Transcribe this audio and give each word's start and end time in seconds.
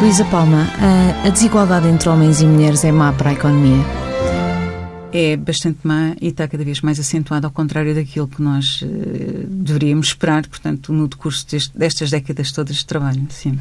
Luísa 0.00 0.24
Palma, 0.24 0.66
a, 1.26 1.28
desigualdade 1.28 1.86
entre 1.86 2.08
homens 2.08 2.40
e 2.40 2.46
mulheres 2.46 2.84
é 2.84 2.90
má 2.90 3.12
para 3.12 3.28
a 3.28 3.32
economia? 3.34 3.99
É 5.12 5.36
bastante 5.36 5.78
má 5.82 6.14
e 6.20 6.28
está 6.28 6.46
cada 6.46 6.64
vez 6.64 6.80
mais 6.80 6.98
acentuada, 7.00 7.46
ao 7.46 7.50
contrário 7.50 7.94
daquilo 7.94 8.28
que 8.28 8.40
nós 8.40 8.82
uh, 8.82 8.86
deveríamos 9.46 10.08
esperar, 10.08 10.46
portanto, 10.46 10.92
no 10.92 11.08
decurso 11.08 11.46
deste, 11.48 11.76
destas 11.76 12.10
décadas 12.10 12.52
todas 12.52 12.76
de 12.76 12.86
trabalho. 12.86 13.26
Sim. 13.30 13.58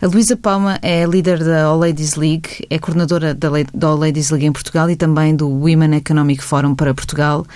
A 0.00 0.06
Luísa 0.06 0.36
Palma 0.36 0.78
é 0.82 1.04
líder 1.04 1.44
da 1.44 1.64
All 1.64 1.78
Ladies 1.78 2.14
League, 2.14 2.66
é 2.70 2.78
coordenadora 2.78 3.34
da, 3.34 3.48
da 3.74 3.88
All 3.88 3.96
Ladies 3.96 4.30
League 4.30 4.46
em 4.46 4.52
Portugal 4.52 4.90
e 4.90 4.96
também 4.96 5.36
do 5.36 5.48
Women 5.48 5.96
Economic 5.96 6.42
Forum 6.42 6.74
para 6.74 6.94
Portugal. 6.94 7.46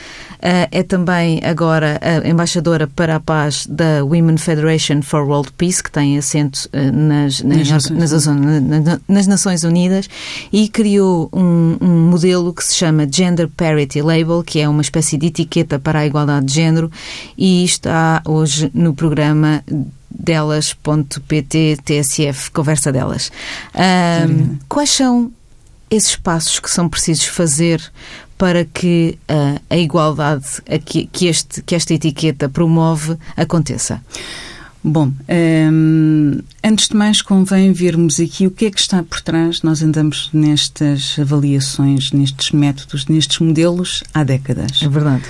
Uh, 0.41 0.69
é 0.71 0.83
também 0.83 1.41
agora 1.45 2.01
a 2.03 2.27
embaixadora 2.27 2.87
para 2.87 3.17
a 3.17 3.21
paz 3.21 3.67
da 3.67 4.03
Women 4.05 4.39
Federation 4.39 5.03
for 5.03 5.23
World 5.23 5.53
Peace, 5.53 5.83
que 5.83 5.91
tem 5.91 6.17
assento 6.17 6.69
uh, 6.73 6.93
nas, 6.93 7.43
nas, 7.43 7.91
nas, 7.91 7.91
nas, 7.91 9.01
nas, 9.07 9.27
Nações 9.27 9.65
Unidas 9.65 10.09
e 10.51 10.69
criou 10.69 11.29
um, 11.33 11.77
um 11.81 12.11
modelo 12.11 12.53
que 12.55 12.65
se 12.65 12.75
chama 12.75 13.07
Gender 13.11 13.30
Gender 13.31 13.49
Parity 13.49 14.03
Label, 14.03 14.43
que 14.43 14.61
é 14.61 14.69
uma 14.69 14.83
espécie 14.83 15.17
de 15.17 15.27
etiqueta 15.29 15.79
para 15.79 16.01
a 16.01 16.07
igualdade 16.07 16.47
de 16.47 16.55
género, 16.55 16.91
e 17.39 17.65
está 17.65 18.21
hoje 18.27 18.71
no 18.75 18.93
programa 18.93 19.63
delas.pt 20.11 21.79
TSF, 21.85 22.51
conversa 22.51 22.91
delas. 22.91 23.31
Um, 23.75 24.59
quais 24.69 24.91
são 24.91 25.33
esses 25.89 26.17
passos 26.17 26.59
que 26.59 26.71
são 26.71 26.89
precisos 26.89 27.27
fazer 27.27 27.81
para 28.37 28.65
que 28.65 29.19
uh, 29.31 29.61
a 29.71 29.77
igualdade 29.77 30.47
a 30.69 30.79
que, 30.79 31.07
que, 31.07 31.27
este, 31.27 31.63
que 31.63 31.75
esta 31.75 31.95
etiqueta 31.95 32.49
promove 32.49 33.17
aconteça? 33.37 34.03
Bom, 34.83 35.13
hum, 35.73 36.39
antes 36.65 36.89
de 36.89 36.97
mais 36.97 37.21
convém 37.21 37.73
vermos 37.73 38.19
aqui 38.19 38.47
o 38.47 38.51
que 38.51 38.67
é 38.67 38.71
que 38.71 38.81
está 38.81 39.03
por 39.03 39.21
trás. 39.21 39.63
Nós 39.63 39.83
andamos 39.83 40.31
nestas 40.33 41.19
avaliações, 41.19 42.13
nestes 42.13 42.51
métodos, 42.53 43.07
nestes 43.07 43.39
modelos 43.41 44.03
há 44.15 44.25
décadas. 44.25 44.83
É 44.83 44.89
verdade. 44.89 45.25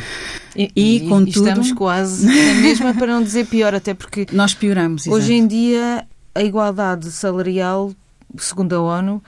E, 0.55 0.71
e, 0.75 0.97
e 0.97 1.01
contudo... 1.09 1.49
estamos 1.49 1.73
quase 1.73 2.27
na 2.27 2.55
mesma 2.61 2.95
para 2.95 3.09
não 3.09 3.23
dizer 3.23 3.47
pior, 3.47 3.75
até 3.75 3.93
porque... 3.93 4.27
Nós 4.33 4.55
pioramos, 4.55 5.07
Hoje 5.07 5.33
em 5.33 5.47
dia, 5.47 6.07
a 6.35 6.43
igualdade 6.43 7.11
salarial, 7.11 7.93
segundo 8.39 8.75
a 8.75 8.81
ONU, 8.81 9.23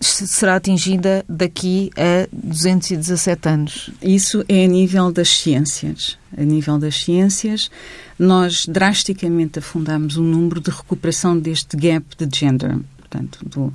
será 0.00 0.56
atingida 0.56 1.24
daqui 1.28 1.90
a 1.96 2.26
217 2.32 3.48
anos. 3.48 3.90
Isso 4.02 4.44
é 4.48 4.64
a 4.64 4.68
nível 4.68 5.12
das 5.12 5.28
ciências. 5.28 6.18
A 6.36 6.42
nível 6.42 6.78
das 6.78 7.02
ciências, 7.02 7.70
nós 8.18 8.66
drasticamente 8.66 9.58
afundamos 9.58 10.16
o 10.16 10.22
número 10.22 10.60
de 10.60 10.70
recuperação 10.70 11.38
deste 11.38 11.76
gap 11.76 12.04
de 12.16 12.38
gender. 12.38 12.78
Portanto, 12.98 13.38
do, 13.44 13.72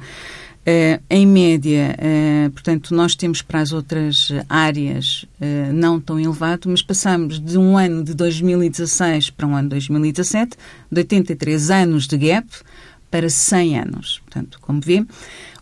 Uh, 0.68 0.98
em 1.12 1.28
média, 1.28 1.96
uh, 1.96 2.50
portanto, 2.50 2.96
nós 2.96 3.16
temos 3.16 3.44
para 3.44 3.60
as 3.60 3.72
outras 3.72 4.30
áreas 4.50 5.24
uh, 5.40 5.72
não 5.72 6.02
tão 6.02 6.20
elevado, 6.20 6.68
mas 6.68 6.82
passamos 6.82 7.40
de 7.40 7.56
um 7.56 7.78
ano 7.78 8.04
de 8.04 8.16
2016 8.16 9.30
para 9.30 9.46
um 9.46 9.56
ano 9.56 9.70
de 9.70 9.76
2017, 9.76 10.58
de 10.92 11.02
83 11.02 11.70
anos 11.70 12.08
de 12.08 12.18
gap 12.18 12.48
para 13.12 13.30
100 13.30 13.80
anos. 13.80 14.22
Portanto, 14.26 14.58
como 14.60 14.82
vê, 14.82 15.06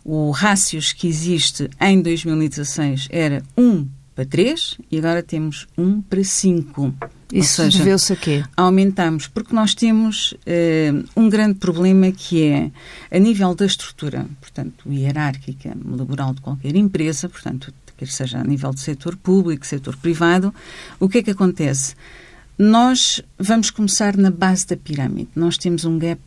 o 0.04 0.30
rácios 0.30 0.92
que 0.92 1.08
existe 1.08 1.70
em 1.80 2.02
2016 2.02 3.08
era 3.10 3.42
1 3.56 3.88
para 4.14 4.26
3 4.26 4.78
e 4.90 4.98
agora 4.98 5.22
temos 5.22 5.66
1 5.76 6.02
para 6.02 6.22
5. 6.22 6.94
Isso 7.32 7.68
deveu-se 7.68 8.12
a 8.12 8.16
quê? 8.16 8.44
Aumentamos, 8.56 9.26
porque 9.26 9.54
nós 9.54 9.74
temos 9.74 10.32
uh, 10.32 11.04
um 11.16 11.28
grande 11.28 11.58
problema 11.58 12.12
que 12.12 12.44
é, 12.44 12.70
a 13.10 13.18
nível 13.18 13.54
da 13.54 13.66
estrutura, 13.66 14.26
portanto, 14.40 14.88
hierárquica 14.88 15.76
laboral 15.84 16.32
de 16.34 16.40
qualquer 16.40 16.76
empresa, 16.76 17.28
portanto, 17.28 17.74
quer 17.96 18.06
seja 18.06 18.38
a 18.38 18.44
nível 18.44 18.72
do 18.72 18.78
setor 18.78 19.16
público, 19.16 19.66
setor 19.66 19.96
privado, 19.96 20.54
o 21.00 21.08
que 21.08 21.18
é 21.18 21.22
que 21.22 21.30
acontece? 21.30 21.94
Nós 22.56 23.20
vamos 23.36 23.70
começar 23.70 24.16
na 24.16 24.30
base 24.30 24.66
da 24.66 24.76
pirâmide. 24.76 25.30
Nós 25.34 25.58
temos 25.58 25.84
um 25.84 25.98
gap 25.98 26.20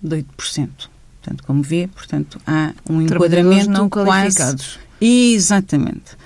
de 0.00 0.16
8%. 0.16 0.93
Portanto, 1.24 1.44
como 1.46 1.62
vê, 1.62 1.88
portanto, 1.88 2.38
há 2.46 2.74
um 2.88 3.00
enquadramento 3.00 3.70
não 3.70 3.88
qualificados. 3.88 4.76
Quase, 4.76 5.34
exatamente. 5.34 6.16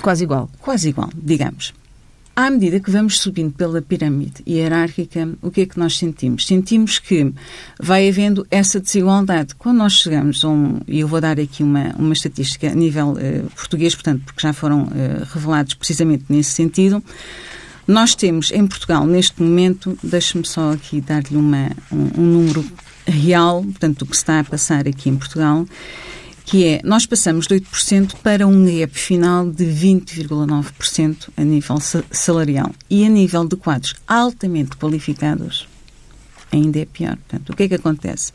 Quase 0.00 0.22
igual. 0.22 0.48
Quase 0.60 0.88
igual, 0.88 1.10
digamos. 1.14 1.74
À 2.36 2.48
medida 2.50 2.78
que 2.78 2.90
vamos 2.90 3.18
subindo 3.18 3.52
pela 3.52 3.82
pirâmide 3.82 4.42
hierárquica, 4.46 5.28
o 5.42 5.50
que 5.50 5.62
é 5.62 5.66
que 5.66 5.78
nós 5.78 5.96
sentimos? 5.96 6.46
Sentimos 6.46 6.98
que 6.98 7.32
vai 7.80 8.08
havendo 8.08 8.46
essa 8.50 8.78
desigualdade. 8.78 9.54
Quando 9.56 9.78
nós 9.78 9.94
chegamos 9.94 10.44
a 10.44 10.48
um, 10.48 10.78
e 10.86 11.00
eu 11.00 11.08
vou 11.08 11.20
dar 11.20 11.40
aqui 11.40 11.62
uma, 11.62 11.94
uma 11.98 12.12
estatística 12.12 12.70
a 12.70 12.74
nível 12.74 13.12
uh, 13.12 13.50
português, 13.56 13.94
portanto, 13.94 14.22
porque 14.26 14.42
já 14.42 14.52
foram 14.52 14.82
uh, 14.82 15.26
revelados 15.32 15.74
precisamente 15.74 16.26
nesse 16.28 16.50
sentido, 16.50 17.02
nós 17.88 18.14
temos 18.14 18.52
em 18.52 18.66
Portugal, 18.66 19.06
neste 19.06 19.42
momento, 19.42 19.98
deixe-me 20.02 20.46
só 20.46 20.72
aqui 20.72 21.00
dar-lhe 21.00 21.36
um, 21.36 21.52
um 21.90 22.22
número 22.22 22.64
real, 23.06 23.62
portanto, 23.62 24.00
do 24.00 24.06
que 24.06 24.16
está 24.16 24.40
a 24.40 24.44
passar 24.44 24.86
aqui 24.86 25.08
em 25.08 25.16
Portugal, 25.16 25.66
que 26.44 26.64
é, 26.64 26.80
nós 26.84 27.04
passamos 27.06 27.46
de 27.46 27.56
8% 27.56 28.14
para 28.22 28.46
um 28.46 28.64
gap 28.64 28.92
final 28.96 29.50
de 29.50 29.64
20,9% 29.64 31.28
a 31.36 31.42
nível 31.42 31.78
salarial. 32.10 32.70
E 32.88 33.04
a 33.04 33.08
nível 33.08 33.44
de 33.46 33.56
quadros 33.56 33.94
altamente 34.06 34.76
qualificados, 34.76 35.66
ainda 36.52 36.78
é 36.78 36.84
pior. 36.84 37.16
Portanto, 37.16 37.50
o 37.52 37.56
que 37.56 37.64
é 37.64 37.68
que 37.68 37.74
acontece? 37.74 38.32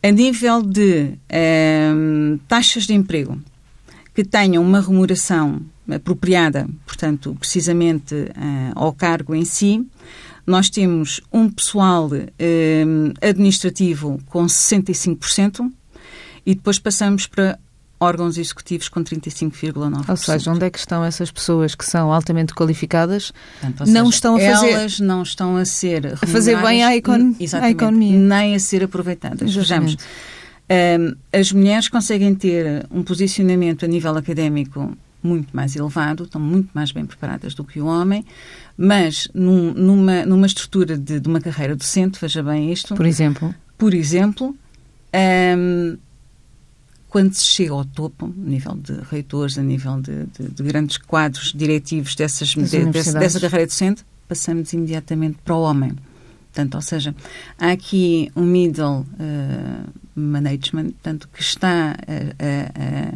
A 0.02 0.10
nível 0.10 0.62
de 0.62 1.12
uh, 1.12 2.38
taxas 2.48 2.86
de 2.86 2.94
emprego 2.94 3.38
que 4.14 4.24
tenham 4.24 4.64
uma 4.64 4.80
remuneração 4.80 5.60
apropriada, 5.88 6.68
portanto, 6.86 7.36
precisamente 7.38 8.14
uh, 8.14 8.72
ao 8.74 8.94
cargo 8.94 9.34
em 9.34 9.44
si, 9.44 9.86
nós 10.46 10.70
temos 10.70 11.20
um 11.32 11.48
pessoal 11.48 12.10
administrativo 13.20 14.20
com 14.26 14.44
65% 14.46 15.70
e 16.44 16.56
depois 16.56 16.80
passamos 16.80 17.28
para 17.28 17.60
órgãos 18.02 18.36
executivos 18.36 18.88
com 18.88 19.02
35,9%. 19.02 20.08
Ou 20.08 20.16
seja, 20.16 20.50
onde 20.50 20.66
é 20.66 20.70
que 20.70 20.78
estão 20.78 21.04
essas 21.04 21.30
pessoas 21.30 21.74
que 21.74 21.84
são 21.84 22.12
altamente 22.12 22.54
qualificadas, 22.54 23.32
Portanto, 23.60 23.86
não 23.88 24.06
seja, 24.06 24.08
estão 24.08 24.36
a 24.36 24.40
fazer... 24.40 24.70
Elas 24.70 25.00
não 25.00 25.22
estão 25.22 25.56
a 25.56 25.64
ser 25.64 26.14
A 26.20 26.26
fazer 26.26 26.60
bem 26.60 26.84
à, 26.84 26.96
econ... 26.96 27.34
à 27.60 27.70
economia. 27.70 28.18
Nem 28.18 28.54
a 28.54 28.58
ser 28.58 28.82
aproveitadas. 28.82 29.54
Vejamos, 29.54 29.96
um, 30.68 31.14
as 31.32 31.52
mulheres 31.52 31.88
conseguem 31.88 32.34
ter 32.34 32.86
um 32.90 33.02
posicionamento 33.02 33.84
a 33.84 33.88
nível 33.88 34.16
académico 34.16 34.96
muito 35.22 35.54
mais 35.54 35.76
elevado, 35.76 36.24
estão 36.24 36.40
muito 36.40 36.70
mais 36.74 36.90
bem 36.90 37.06
preparadas 37.06 37.54
do 37.54 37.62
que 37.62 37.80
o 37.80 37.86
homem, 37.86 38.24
mas 38.76 39.28
num, 39.32 39.72
numa, 39.72 40.26
numa 40.26 40.46
estrutura 40.46 40.98
de, 40.98 41.20
de, 41.20 41.28
uma 41.28 41.40
carreira 41.40 41.76
docente, 41.76 42.18
veja 42.20 42.42
bem 42.42 42.72
isto. 42.72 42.96
Por 42.96 43.06
exemplo? 43.06 43.54
Por 43.78 43.94
exemplo, 43.94 44.56
um, 45.56 45.96
quando 47.12 47.34
se 47.34 47.44
chega 47.44 47.74
ao 47.74 47.84
topo, 47.84 48.24
a 48.24 48.48
nível 48.50 48.74
de 48.74 48.94
reitores, 49.10 49.58
a 49.58 49.62
nível 49.62 50.00
de, 50.00 50.24
de, 50.28 50.48
de 50.48 50.62
grandes 50.62 50.96
quadros 50.96 51.52
diretivos 51.52 52.14
dessas, 52.14 52.48
de, 52.48 52.86
dessa, 52.86 53.18
dessa 53.18 53.38
carreira 53.38 53.66
docente, 53.66 54.02
passamos 54.26 54.72
imediatamente 54.72 55.36
para 55.44 55.54
o 55.54 55.60
homem. 55.60 55.92
Portanto, 56.46 56.74
ou 56.74 56.80
seja, 56.80 57.14
há 57.58 57.70
aqui 57.70 58.32
um 58.34 58.44
middle 58.44 59.00
uh, 59.00 59.90
management, 60.14 60.92
portanto, 60.92 61.28
que 61.30 61.42
está 61.42 61.90
a, 61.90 62.14
a, 62.80 63.12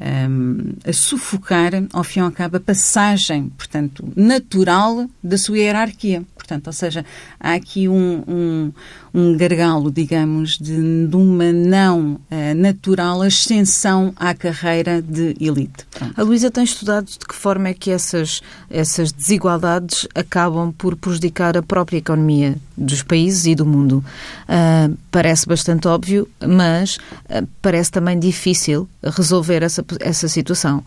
a, 0.00 0.88
a, 0.88 0.92
sufocar, 0.94 1.72
ao 1.92 2.02
fim 2.02 2.20
e 2.20 2.22
ao 2.22 2.32
cabo, 2.32 2.56
a 2.56 2.60
passagem, 2.60 3.50
portanto, 3.50 4.02
natural 4.16 5.10
da 5.22 5.36
sua 5.36 5.58
hierarquia. 5.58 6.24
Portanto, 6.50 6.66
ou 6.66 6.72
seja, 6.72 7.04
há 7.38 7.54
aqui 7.54 7.88
um, 7.88 8.24
um 8.26 8.72
um 9.12 9.36
gargalo, 9.36 9.90
digamos, 9.90 10.56
de, 10.56 11.06
de 11.06 11.16
uma 11.16 11.52
não 11.52 12.12
uh, 12.12 12.54
natural 12.56 13.22
ascensão 13.22 14.12
à 14.16 14.32
carreira 14.34 15.02
de 15.02 15.36
elite. 15.40 15.84
Pronto. 15.90 16.14
A 16.16 16.22
Luísa 16.22 16.50
tem 16.50 16.64
estudado 16.64 17.06
de 17.06 17.18
que 17.18 17.34
forma 17.34 17.68
é 17.68 17.74
que 17.74 17.90
essas, 17.90 18.40
essas 18.70 19.10
desigualdades 19.10 20.06
acabam 20.14 20.72
por 20.72 20.96
prejudicar 20.96 21.56
a 21.56 21.62
própria 21.62 21.98
economia 21.98 22.56
dos 22.76 23.02
países 23.02 23.46
e 23.46 23.54
do 23.54 23.66
mundo. 23.66 24.04
Uh, 24.48 24.96
parece 25.10 25.46
bastante 25.46 25.88
óbvio, 25.88 26.28
mas 26.40 26.96
uh, 26.96 27.46
parece 27.60 27.90
também 27.90 28.18
difícil 28.18 28.88
resolver 29.02 29.62
essa, 29.62 29.84
essa 29.98 30.28
situação. 30.28 30.84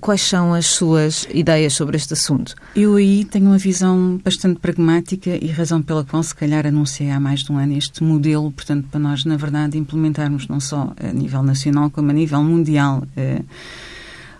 Quais 0.00 0.22
são 0.22 0.54
as 0.54 0.66
suas 0.66 1.26
ideias 1.32 1.74
sobre 1.74 1.96
este 1.96 2.14
assunto? 2.14 2.54
Eu 2.74 2.96
aí 2.96 3.24
tenho 3.24 3.46
uma 3.46 3.58
visão 3.58 4.20
bastante 4.24 4.58
pragmática 4.58 4.97
e 5.40 5.48
razão 5.48 5.82
pela 5.82 6.04
qual, 6.04 6.22
se 6.22 6.34
calhar, 6.34 6.66
anunciei 6.66 7.10
há 7.10 7.20
mais 7.20 7.40
de 7.40 7.52
um 7.52 7.58
ano 7.58 7.76
este 7.76 8.02
modelo, 8.02 8.50
portanto, 8.52 8.86
para 8.90 9.00
nós, 9.00 9.24
na 9.24 9.36
verdade, 9.36 9.78
implementarmos 9.78 10.48
não 10.48 10.60
só 10.60 10.92
a 10.96 11.12
nível 11.12 11.42
nacional, 11.42 11.90
como 11.90 12.10
a 12.10 12.14
nível 12.14 12.42
mundial. 12.42 13.02
Uh, 13.16 13.44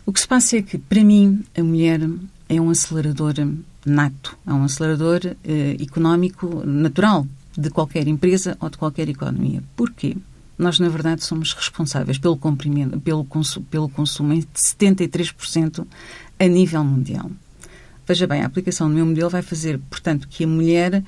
o 0.06 0.12
que 0.12 0.20
se 0.20 0.28
passa 0.28 0.56
é 0.56 0.62
que, 0.62 0.78
para 0.78 1.04
mim, 1.04 1.44
a 1.56 1.62
mulher 1.62 2.00
é 2.48 2.60
um 2.60 2.70
acelerador 2.70 3.34
nato, 3.84 4.36
é 4.46 4.52
um 4.52 4.64
acelerador 4.64 5.20
uh, 5.24 5.82
económico 5.82 6.64
natural 6.66 7.26
de 7.56 7.70
qualquer 7.70 8.06
empresa 8.06 8.56
ou 8.60 8.70
de 8.70 8.78
qualquer 8.78 9.08
economia. 9.08 9.62
Porquê? 9.76 10.16
Nós, 10.58 10.78
na 10.78 10.88
verdade, 10.88 11.24
somos 11.24 11.52
responsáveis 11.52 12.18
pelo, 12.18 12.36
pelo, 13.04 13.26
pelo 13.70 13.88
consumo 13.88 14.32
em 14.32 14.42
73% 14.42 15.86
a 16.38 16.46
nível 16.46 16.84
mundial. 16.84 17.30
Veja 18.08 18.26
bem, 18.26 18.40
a 18.40 18.46
aplicação 18.46 18.88
do 18.88 18.94
meu 18.94 19.04
modelo 19.04 19.28
vai 19.28 19.42
fazer, 19.42 19.78
portanto, 19.90 20.26
que 20.28 20.44
a 20.44 20.46
mulher 20.46 21.02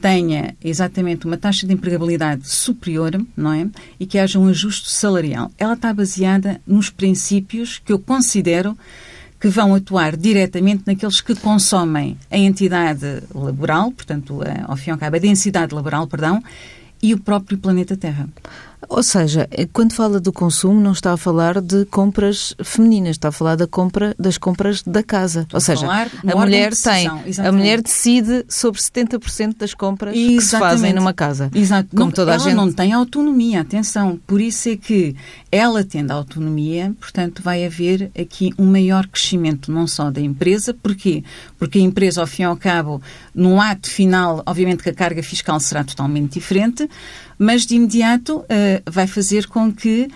tenha 0.00 0.56
exatamente 0.64 1.24
uma 1.24 1.36
taxa 1.36 1.64
de 1.64 1.72
empregabilidade 1.72 2.48
superior, 2.48 3.24
não 3.36 3.52
é? 3.52 3.68
E 4.00 4.04
que 4.04 4.18
haja 4.18 4.36
um 4.36 4.48
ajuste 4.48 4.90
salarial. 4.90 5.52
Ela 5.56 5.74
está 5.74 5.94
baseada 5.94 6.60
nos 6.66 6.90
princípios 6.90 7.78
que 7.78 7.92
eu 7.92 8.00
considero 8.00 8.76
que 9.38 9.46
vão 9.46 9.76
atuar 9.76 10.16
diretamente 10.16 10.82
naqueles 10.86 11.20
que 11.20 11.36
consomem 11.36 12.18
a 12.28 12.36
entidade 12.36 13.22
laboral, 13.32 13.92
portanto, 13.92 14.42
a, 14.42 14.72
ao 14.72 14.76
fim 14.76 14.90
e 14.90 14.92
ao 14.92 14.98
cabo, 14.98 15.16
a 15.16 15.20
densidade 15.20 15.72
laboral, 15.72 16.08
perdão, 16.08 16.42
e 17.00 17.14
o 17.14 17.20
próprio 17.20 17.58
planeta 17.58 17.96
Terra. 17.96 18.28
Ou 18.88 19.02
seja, 19.02 19.46
eh, 19.50 19.68
quando 19.72 19.92
fala 19.92 20.18
do 20.18 20.32
consumo, 20.32 20.80
não 20.80 20.92
está 20.92 21.12
a 21.12 21.16
falar 21.16 21.60
de 21.60 21.84
compras 21.86 22.54
femininas, 22.62 23.10
está 23.10 23.28
a 23.28 23.32
falar 23.32 23.56
da 23.56 23.66
compra, 23.66 24.14
das 24.18 24.38
compras 24.38 24.82
da 24.82 25.02
casa. 25.02 25.46
Ou 25.52 25.60
seja, 25.60 25.86
a 25.86 26.36
mulher 26.36 26.72
tem, 26.74 27.06
a 27.06 27.52
mulher 27.52 27.82
decide 27.82 28.44
sobre 28.48 28.80
70% 28.80 29.58
das 29.58 29.74
compras 29.74 30.14
Exatamente. 30.16 30.38
que 30.38 30.44
se 30.44 30.58
fazem 30.58 30.92
numa 30.92 31.12
casa. 31.12 31.50
Exato. 31.54 31.90
Como 31.90 32.06
não, 32.06 32.10
toda 32.10 32.32
a 32.32 32.34
ela 32.34 32.44
gente... 32.44 32.54
não 32.54 32.72
tem 32.72 32.92
autonomia, 32.92 33.60
atenção. 33.60 34.18
Por 34.26 34.40
isso 34.40 34.68
é 34.68 34.76
que 34.76 35.14
ela 35.52 35.84
tendo 35.84 36.10
autonomia, 36.12 36.94
portanto, 36.98 37.42
vai 37.42 37.64
haver 37.64 38.10
aqui 38.18 38.52
um 38.58 38.64
maior 38.64 39.06
crescimento, 39.06 39.70
não 39.70 39.86
só 39.86 40.10
da 40.10 40.20
empresa, 40.20 40.72
porquê? 40.72 41.22
Porque 41.60 41.78
a 41.78 41.82
empresa, 41.82 42.22
ao 42.22 42.26
fim 42.26 42.42
e 42.42 42.46
ao 42.46 42.56
cabo, 42.56 43.02
no 43.34 43.60
ato 43.60 43.90
final, 43.90 44.42
obviamente 44.46 44.82
que 44.82 44.88
a 44.88 44.94
carga 44.94 45.22
fiscal 45.22 45.60
será 45.60 45.84
totalmente 45.84 46.32
diferente, 46.32 46.88
mas 47.38 47.66
de 47.66 47.76
imediato 47.76 48.38
uh, 48.38 48.46
vai 48.90 49.06
fazer 49.06 49.46
com 49.46 49.70
que 49.70 50.08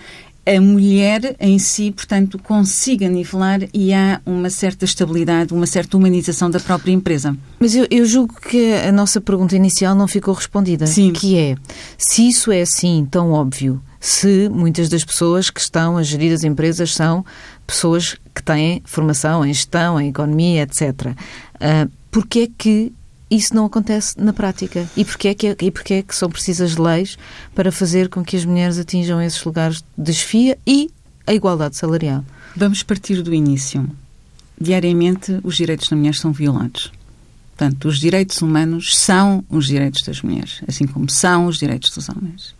a 0.45 0.61
mulher 0.61 1.35
em 1.39 1.57
si, 1.57 1.91
portanto, 1.91 2.37
consiga 2.37 3.07
nivelar 3.09 3.61
e 3.73 3.93
há 3.93 4.21
uma 4.25 4.49
certa 4.49 4.85
estabilidade, 4.85 5.53
uma 5.53 5.65
certa 5.65 5.97
humanização 5.97 6.49
da 6.49 6.59
própria 6.59 6.91
empresa. 6.91 7.35
Mas 7.59 7.75
eu, 7.75 7.87
eu 7.89 8.05
julgo 8.05 8.35
que 8.39 8.73
a 8.73 8.91
nossa 8.91 9.19
pergunta 9.19 9.55
inicial 9.55 9.95
não 9.95 10.07
ficou 10.07 10.33
respondida. 10.33 10.85
Sim. 10.85 11.13
Que 11.13 11.37
é, 11.37 11.55
se 11.97 12.27
isso 12.27 12.51
é 12.51 12.61
assim 12.61 13.07
tão 13.09 13.31
óbvio, 13.31 13.81
se 13.99 14.47
muitas 14.49 14.87
das 14.87 15.03
pessoas 15.03 15.49
que 15.49 15.59
estão 15.59 15.97
a 15.97 16.03
gerir 16.03 16.31
as 16.31 16.43
empresas 16.43 16.93
são 16.93 17.25
pessoas 17.65 18.15
que 18.33 18.43
têm 18.43 18.81
formação 18.85 19.45
em 19.45 19.53
gestão, 19.53 19.99
em 19.99 20.09
economia, 20.09 20.63
etc., 20.63 20.81
uh, 20.81 21.15
ah, 21.59 21.87
porquê 22.11 22.39
é 22.39 22.49
que 22.57 22.93
isso 23.29 23.55
não 23.55 23.65
acontece 23.65 24.19
na 24.19 24.33
prática. 24.33 24.87
E 24.95 25.03
porquê, 25.03 25.29
é 25.29 25.33
que, 25.33 25.57
e 25.59 25.71
porquê 25.71 25.93
é 25.95 26.01
que 26.01 26.15
são 26.15 26.29
precisas 26.29 26.77
leis 26.77 27.17
para 27.53 27.71
fazer 27.71 28.09
com 28.09 28.23
que 28.23 28.35
as 28.35 28.45
mulheres 28.45 28.77
atinjam 28.77 29.21
esses 29.21 29.43
lugares 29.43 29.83
de 29.97 30.03
desfia 30.03 30.57
e 30.65 30.89
a 31.25 31.33
igualdade 31.33 31.75
salarial? 31.75 32.23
Vamos 32.55 32.83
partir 32.83 33.21
do 33.21 33.33
início. 33.33 33.89
Diariamente, 34.59 35.39
os 35.43 35.57
direitos 35.57 35.89
da 35.89 35.95
mulher 35.95 36.15
são 36.15 36.31
violados. 36.31 36.91
Portanto, 37.55 37.87
os 37.87 37.99
direitos 37.99 38.41
humanos 38.41 38.97
são 38.97 39.43
os 39.49 39.65
direitos 39.67 40.01
das 40.01 40.21
mulheres, 40.21 40.61
assim 40.67 40.85
como 40.85 41.09
são 41.09 41.45
os 41.45 41.57
direitos 41.57 41.89
dos 41.91 42.09
homens. 42.09 42.53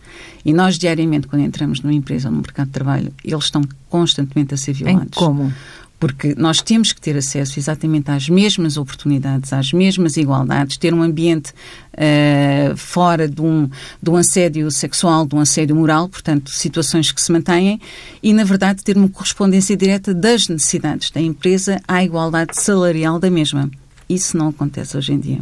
E 0.46 0.54
nós, 0.54 0.78
diariamente, 0.78 1.28
quando 1.28 1.42
entramos 1.42 1.82
numa 1.82 1.94
empresa 1.94 2.30
ou 2.30 2.32
no 2.32 2.42
mercado 2.42 2.68
de 2.68 2.74
trabalho, 2.74 3.14
eles 3.24 3.44
estão 3.44 3.62
constantemente 3.90 4.54
a 4.54 4.58
ser 4.58 4.72
violados. 4.72 5.08
Em 5.08 5.10
como? 5.10 5.54
porque 5.98 6.36
nós 6.38 6.62
temos 6.62 6.92
que 6.92 7.00
ter 7.00 7.18
acesso 7.18 7.58
exatamente 7.58 8.12
às 8.12 8.28
mesmas 8.30 8.78
oportunidades, 8.78 9.54
às 9.54 9.72
mesmas 9.72 10.18
igualdades, 10.18 10.78
ter 10.78 10.94
um 10.94 11.02
ambiente 11.02 11.52
uh, 11.94 12.76
fora 12.76 13.28
de 13.28 13.42
um, 13.42 13.70
de 14.04 14.10
um 14.10 14.16
assédio 14.16 14.70
sexual, 14.70 15.26
de 15.26 15.36
um 15.36 15.40
assédio 15.40 15.76
moral, 15.76 16.10
portanto, 16.10 16.52
situações 16.52 17.12
que 17.12 17.22
se 17.22 17.32
mantêm, 17.32 17.80
e, 18.22 18.34
na 18.34 18.44
verdade, 18.44 18.84
ter 18.84 18.98
uma 18.98 19.10
correspondência 19.10 19.76
direta 19.76 20.14
das 20.14 20.50
necessidades 20.50 21.10
da 21.12 21.22
empresa 21.22 21.82
à 21.88 22.04
igualdade 22.04 22.60
salarial 22.60 23.18
da 23.18 23.32
mesma. 23.32 23.70
Isso 24.10 24.38
não 24.38 24.50
acontece 24.50 24.98
hoje 24.98 25.14
em 25.14 25.20
dia. 25.20 25.42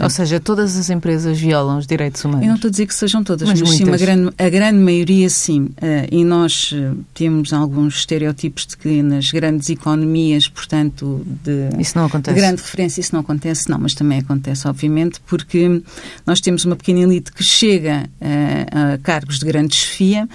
Ou 0.00 0.08
seja, 0.08 0.40
todas 0.40 0.76
as 0.76 0.88
empresas 0.90 1.38
violam 1.38 1.78
os 1.78 1.86
direitos 1.86 2.24
humanos? 2.24 2.42
Eu 2.42 2.48
não 2.48 2.54
estou 2.56 2.68
a 2.68 2.70
dizer 2.70 2.86
que 2.86 2.94
sejam 2.94 3.22
todas, 3.22 3.48
mas, 3.48 3.60
mas 3.60 3.70
sim, 3.70 3.90
a 3.90 3.96
grande, 3.96 4.32
a 4.38 4.48
grande 4.48 4.78
maioria 4.78 5.28
sim. 5.28 5.64
Uh, 5.64 6.08
e 6.10 6.24
nós 6.24 6.72
uh, 6.72 6.96
temos 7.14 7.52
alguns 7.52 7.96
estereótipos 7.96 8.66
de 8.66 8.76
que 8.76 9.02
nas 9.02 9.30
grandes 9.30 9.68
economias, 9.68 10.48
portanto, 10.48 11.24
de, 11.44 11.68
de 11.68 12.32
grande 12.32 12.62
referência, 12.62 13.00
isso 13.00 13.14
não 13.14 13.20
acontece, 13.20 13.68
não, 13.68 13.78
mas 13.78 13.94
também 13.94 14.18
acontece, 14.18 14.66
obviamente, 14.66 15.20
porque 15.26 15.82
nós 16.26 16.40
temos 16.40 16.64
uma 16.64 16.76
pequena 16.76 17.00
elite 17.00 17.30
que 17.32 17.44
chega 17.44 18.08
uh, 18.20 18.94
a 18.94 18.98
cargos 18.98 19.38
de 19.38 19.44
grande 19.44 19.74
chefia, 19.74 20.28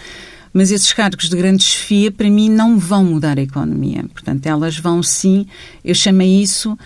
mas 0.57 0.71
esses 0.71 0.91
cargos 0.91 1.29
de 1.29 1.37
grande 1.37 1.63
chefia, 1.63 2.11
para 2.11 2.27
mim, 2.27 2.49
não 2.49 2.79
vão 2.79 3.05
mudar 3.05 3.37
a 3.37 3.41
economia. 3.43 4.03
Portanto, 4.11 4.43
elas 4.47 4.75
vão 4.75 5.03
sim, 5.03 5.45
eu 5.85 5.93
chamei 5.93 6.41
isso 6.41 6.73
uh, 6.73 6.77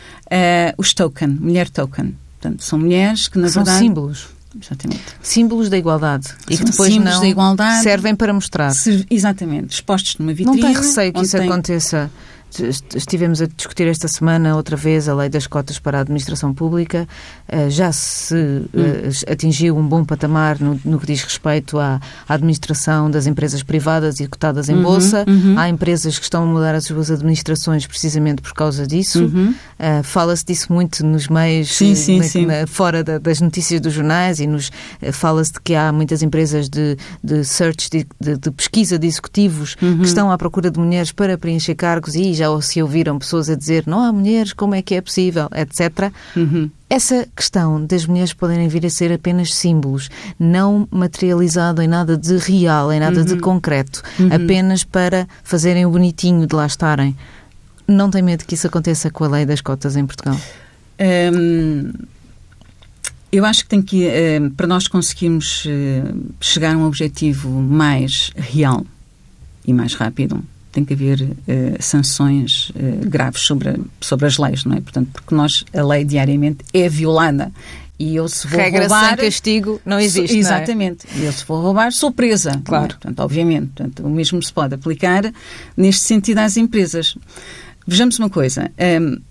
os 0.77 0.93
token, 0.93 1.29
mulher 1.29 1.69
token. 1.69 2.13
Portanto, 2.37 2.65
são 2.65 2.77
mulheres 2.77 3.29
que, 3.29 3.39
na 3.39 3.47
são 3.47 3.63
verdade... 3.63 3.85
símbolos. 3.85 4.27
Exatamente. 4.61 5.01
Símbolos 5.21 5.69
da 5.69 5.77
igualdade. 5.77 6.27
São 6.27 6.37
e 6.49 6.57
que 6.57 6.65
depois 6.65 6.97
não 6.97 7.21
da 7.21 7.27
igualdade, 7.27 7.83
servem 7.83 8.13
para 8.13 8.33
mostrar. 8.33 8.73
exatamente. 9.09 9.75
Expostos 9.75 10.17
numa 10.17 10.33
vitrine. 10.33 10.59
Não 10.59 10.67
tem 10.67 10.75
receio 10.75 11.13
que 11.13 11.21
isso 11.21 11.37
tem... 11.37 11.47
aconteça 11.47 12.11
Estivemos 12.95 13.41
a 13.41 13.45
discutir 13.45 13.87
esta 13.87 14.07
semana 14.07 14.55
outra 14.55 14.75
vez 14.75 15.07
a 15.07 15.15
lei 15.15 15.29
das 15.29 15.47
cotas 15.47 15.79
para 15.79 15.99
a 15.99 16.01
administração 16.01 16.53
pública. 16.53 17.07
Eh, 17.47 17.69
já 17.69 17.91
se 17.91 18.35
eh, 18.35 19.31
atingiu 19.31 19.77
um 19.77 19.87
bom 19.87 20.03
patamar 20.03 20.57
no, 20.59 20.99
que 20.99 21.05
diz 21.05 21.23
respeito 21.23 21.79
à, 21.79 22.01
administração 22.27 23.09
das 23.09 23.25
empresas 23.25 23.63
privadas 23.63 24.19
e 24.19 24.27
cotadas 24.27 24.67
em 24.67 24.75
uhum, 24.75 24.83
bolsa. 24.83 25.23
Uhum. 25.27 25.57
Há 25.57 25.69
empresas 25.69 26.19
que 26.19 26.25
estão 26.25 26.43
a 26.43 26.45
mudar 26.45 26.75
as 26.75 26.85
suas 26.85 27.09
administrações 27.09 27.87
precisamente 27.87 28.41
por 28.41 28.53
causa 28.53 28.85
disso. 28.85 29.23
Uhum. 29.23 29.53
Uh, 29.79 30.03
Fala-se 30.03 30.45
disso 30.45 30.73
muito 30.73 31.05
nos 31.05 31.27
meios 31.27 31.73
sim, 31.75 31.95
sim, 31.95 32.17
na, 32.17 32.23
sim. 32.23 32.45
Na, 32.45 32.67
fora 32.67 33.03
da, 33.03 33.17
das 33.17 33.39
notícias 33.39 33.79
dos 33.79 33.93
jornais 33.93 34.39
e 34.39 34.47
nos 34.47 34.71
fala-se 35.13 35.53
de 35.53 35.61
que 35.61 35.73
há 35.73 35.91
muitas 35.91 36.21
empresas 36.21 36.69
de, 36.69 36.97
de 37.23 37.45
search, 37.45 37.89
de, 37.89 38.05
de, 38.19 38.37
de 38.37 38.51
pesquisa 38.51 38.99
de 38.99 39.07
executivos 39.07 39.75
que 39.75 39.85
uhum. 39.85 40.01
estão 40.01 40.31
à 40.31 40.37
procura 40.37 40.69
de 40.69 40.79
mulheres 40.79 41.11
para 41.11 41.37
preencher 41.37 41.75
cargos 41.75 42.15
e 42.15 42.40
já 42.41 42.61
se 42.61 42.81
ouviram 42.81 43.19
pessoas 43.19 43.49
a 43.49 43.55
dizer 43.55 43.83
não 43.85 43.99
há 43.99 44.11
mulheres, 44.11 44.53
como 44.53 44.75
é 44.75 44.81
que 44.81 44.95
é 44.95 45.01
possível, 45.01 45.47
etc. 45.53 46.11
Uhum. 46.35 46.69
Essa 46.89 47.27
questão 47.35 47.85
das 47.85 48.05
mulheres 48.05 48.33
poderem 48.33 48.67
vir 48.67 48.85
a 48.85 48.89
ser 48.89 49.13
apenas 49.13 49.53
símbolos, 49.53 50.09
não 50.39 50.87
materializado 50.91 51.81
em 51.81 51.87
nada 51.87 52.17
de 52.17 52.37
real, 52.37 52.91
em 52.91 52.99
nada 52.99 53.19
uhum. 53.19 53.25
de 53.25 53.37
concreto, 53.37 54.01
uhum. 54.19 54.29
apenas 54.31 54.83
para 54.83 55.27
fazerem 55.43 55.85
o 55.85 55.89
bonitinho 55.91 56.45
de 56.45 56.55
lá 56.55 56.65
estarem. 56.65 57.15
Não 57.87 58.09
tem 58.09 58.21
medo 58.21 58.45
que 58.45 58.55
isso 58.55 58.67
aconteça 58.67 59.09
com 59.09 59.23
a 59.23 59.27
lei 59.27 59.45
das 59.45 59.61
cotas 59.61 59.95
em 59.95 60.05
Portugal? 60.05 60.37
Hum, 60.99 61.91
eu 63.31 63.45
acho 63.45 63.63
que 63.63 63.69
tem 63.69 63.81
que, 63.81 64.07
hum, 64.07 64.49
para 64.49 64.67
nós 64.67 64.87
conseguirmos 64.87 65.65
hum, 65.65 66.29
chegar 66.39 66.75
a 66.75 66.77
um 66.77 66.85
objetivo 66.85 67.49
mais 67.49 68.31
real 68.35 68.85
e 69.65 69.73
mais 69.73 69.93
rápido, 69.93 70.43
tem 70.71 70.85
que 70.85 70.93
haver 70.93 71.21
uh, 71.21 71.35
sanções 71.79 72.69
uh, 72.71 73.07
graves 73.07 73.41
sobre, 73.41 73.75
sobre 73.99 74.25
as 74.25 74.37
leis, 74.37 74.65
não 74.65 74.75
é? 74.75 74.81
Portanto, 74.81 75.09
porque 75.11 75.35
nós, 75.35 75.65
a 75.73 75.83
lei 75.83 76.03
diariamente 76.03 76.63
é 76.73 76.87
violada. 76.87 77.51
E 77.99 78.15
eu 78.15 78.27
se 78.27 78.47
vou 78.47 78.59
Regra 78.59 78.81
roubar... 78.81 79.09
sem 79.09 79.25
castigo 79.25 79.79
não 79.85 79.99
existe, 79.99 80.29
sou, 80.29 80.37
Exatamente. 80.37 81.05
É? 81.15 81.19
E 81.19 81.25
eu 81.25 81.31
se 81.31 81.45
vou 81.45 81.61
roubar, 81.61 81.91
sou 81.91 82.11
presa. 82.11 82.51
É? 82.51 82.61
Claro. 82.65 82.85
É? 82.85 82.87
Portanto, 82.87 83.19
obviamente. 83.19 83.67
Portanto, 83.75 84.03
o 84.03 84.09
mesmo 84.09 84.41
se 84.41 84.51
pode 84.51 84.73
aplicar 84.73 85.31
neste 85.77 86.01
sentido 86.01 86.39
às 86.39 86.57
empresas. 86.57 87.15
Vejamos 87.85 88.17
uma 88.17 88.29
coisa. 88.29 88.71
Um, 88.99 89.21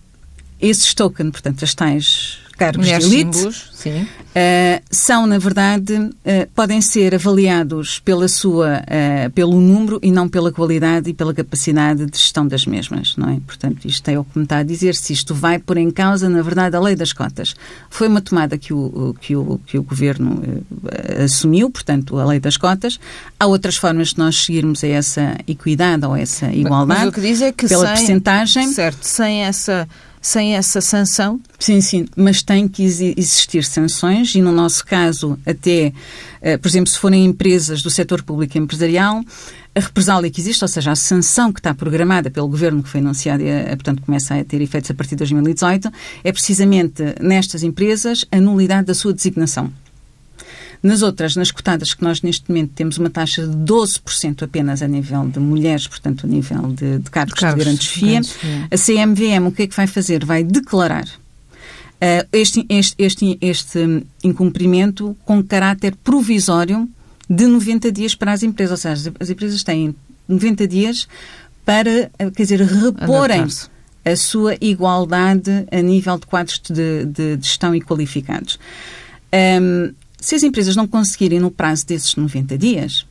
esses 0.60 0.94
tokens, 0.94 1.30
portanto, 1.32 1.64
as 1.64 1.74
tais 1.74 2.38
cargos 2.60 2.84
Mulheres 2.84 3.08
de 3.08 3.14
elite. 3.14 3.36
símbolos, 3.36 3.70
sim. 3.72 4.02
Uh, 4.02 4.82
são, 4.90 5.26
na 5.26 5.38
verdade, 5.38 5.94
uh, 5.94 6.12
podem 6.54 6.82
ser 6.82 7.14
avaliados 7.14 7.98
pela 8.00 8.28
sua, 8.28 8.82
uh, 8.82 9.30
pelo 9.30 9.58
número 9.58 9.98
e 10.02 10.12
não 10.12 10.28
pela 10.28 10.52
qualidade 10.52 11.08
e 11.08 11.14
pela 11.14 11.32
capacidade 11.32 12.04
de 12.04 12.18
gestão 12.18 12.46
das 12.46 12.66
mesmas, 12.66 13.16
não 13.16 13.30
é? 13.30 13.40
Portanto, 13.46 13.86
isto 13.86 14.06
é 14.08 14.18
o 14.18 14.24
que 14.24 14.38
me 14.38 14.44
está 14.44 14.58
a 14.58 14.62
dizer. 14.62 14.94
Se 14.94 15.14
isto 15.14 15.34
vai 15.34 15.58
pôr 15.58 15.78
em 15.78 15.90
causa, 15.90 16.28
na 16.28 16.42
verdade, 16.42 16.76
a 16.76 16.80
lei 16.80 16.94
das 16.94 17.14
cotas. 17.14 17.56
Foi 17.88 18.08
uma 18.08 18.20
tomada 18.20 18.58
que 18.58 18.74
o, 18.74 19.16
que 19.18 19.34
o, 19.34 19.58
que 19.66 19.78
o 19.78 19.82
Governo 19.82 20.42
assumiu, 21.24 21.70
portanto, 21.70 22.18
a 22.18 22.26
lei 22.26 22.38
das 22.38 22.58
cotas. 22.58 23.00
Há 23.38 23.46
outras 23.46 23.76
formas 23.76 24.08
de 24.08 24.18
nós 24.18 24.44
seguirmos 24.44 24.84
a 24.84 24.88
essa 24.88 25.38
equidade 25.48 26.04
ou 26.04 26.12
a 26.12 26.20
essa 26.20 26.52
igualdade. 26.52 27.00
Mas 27.00 27.08
o 27.08 27.12
que 27.12 27.20
diz 27.22 27.40
é 27.40 27.52
que 27.52 27.66
pela 27.66 27.86
sem, 27.86 27.96
percentagem. 27.96 28.68
Certo, 28.68 29.02
sem 29.02 29.44
essa 29.44 29.88
sem 30.20 30.54
essa 30.54 30.80
sanção? 30.80 31.40
Sim, 31.58 31.80
sim, 31.80 32.06
mas 32.14 32.42
tem 32.42 32.68
que 32.68 32.82
existir 32.82 33.64
sanções 33.64 34.34
e, 34.34 34.42
no 34.42 34.52
nosso 34.52 34.84
caso, 34.84 35.38
até, 35.46 35.92
eh, 36.42 36.56
por 36.58 36.68
exemplo, 36.68 36.90
se 36.90 36.98
forem 36.98 37.24
empresas 37.24 37.82
do 37.82 37.90
setor 37.90 38.22
público 38.22 38.58
empresarial, 38.58 39.22
a 39.74 39.80
represália 39.80 40.30
que 40.30 40.40
existe, 40.40 40.62
ou 40.62 40.68
seja, 40.68 40.90
a 40.90 40.96
sanção 40.96 41.52
que 41.52 41.60
está 41.60 41.72
programada 41.72 42.30
pelo 42.30 42.48
governo, 42.48 42.82
que 42.82 42.88
foi 42.88 43.00
anunciada 43.00 43.42
e, 43.42 43.48
eh, 43.48 43.76
portanto, 43.76 44.02
começa 44.02 44.34
a 44.34 44.44
ter 44.44 44.60
efeitos 44.60 44.90
a 44.90 44.94
partir 44.94 45.10
de 45.10 45.18
2018, 45.18 45.90
é 46.22 46.32
precisamente 46.32 47.02
nestas 47.20 47.62
empresas 47.62 48.24
a 48.30 48.40
nulidade 48.40 48.86
da 48.88 48.94
sua 48.94 49.14
designação. 49.14 49.72
Nas 50.82 51.02
outras, 51.02 51.36
nas 51.36 51.50
cotadas 51.50 51.92
que 51.92 52.02
nós 52.02 52.22
neste 52.22 52.48
momento 52.48 52.72
temos 52.74 52.96
uma 52.96 53.10
taxa 53.10 53.46
de 53.46 53.54
12% 53.54 54.42
apenas 54.42 54.82
a 54.82 54.88
nível 54.88 55.28
de 55.28 55.38
mulheres, 55.38 55.86
portanto, 55.86 56.24
a 56.24 56.28
nível 56.28 56.72
de, 56.72 56.98
de 56.98 57.10
cargos, 57.10 57.34
de, 57.34 57.40
cargos 57.40 57.58
de 57.58 57.64
grandes 57.64 57.86
FIA, 57.86 58.20
a 58.70 58.76
CMVM 58.76 59.48
o 59.48 59.52
que 59.52 59.62
é 59.64 59.66
que 59.66 59.76
vai 59.76 59.86
fazer? 59.86 60.24
Vai 60.24 60.42
declarar 60.42 61.04
uh, 61.04 62.26
este, 62.32 62.64
este, 62.68 62.94
este, 62.98 63.38
este 63.40 64.06
incumprimento 64.24 65.16
com 65.24 65.42
caráter 65.42 65.94
provisório 65.96 66.88
de 67.28 67.46
90 67.46 67.92
dias 67.92 68.14
para 68.14 68.32
as 68.32 68.42
empresas. 68.42 68.72
Ou 68.72 68.96
seja, 68.96 69.12
as 69.20 69.28
empresas 69.28 69.62
têm 69.62 69.94
90 70.26 70.66
dias 70.66 71.06
para, 71.64 72.10
eh, 72.18 72.30
quer 72.34 72.42
dizer, 72.42 72.60
reporem 72.62 73.46
a 74.04 74.16
sua 74.16 74.56
igualdade 74.60 75.66
a 75.70 75.82
nível 75.82 76.18
de 76.18 76.26
quadros 76.26 76.58
de, 76.58 77.04
de, 77.04 77.36
de 77.36 77.46
gestão 77.46 77.74
e 77.74 77.80
qualificados. 77.80 78.58
Um, 79.32 79.92
se 80.20 80.34
as 80.34 80.42
empresas 80.42 80.76
não 80.76 80.86
conseguirem 80.86 81.40
no 81.40 81.50
prazo 81.50 81.86
desses 81.86 82.14
90 82.14 82.58
dias, 82.58 83.06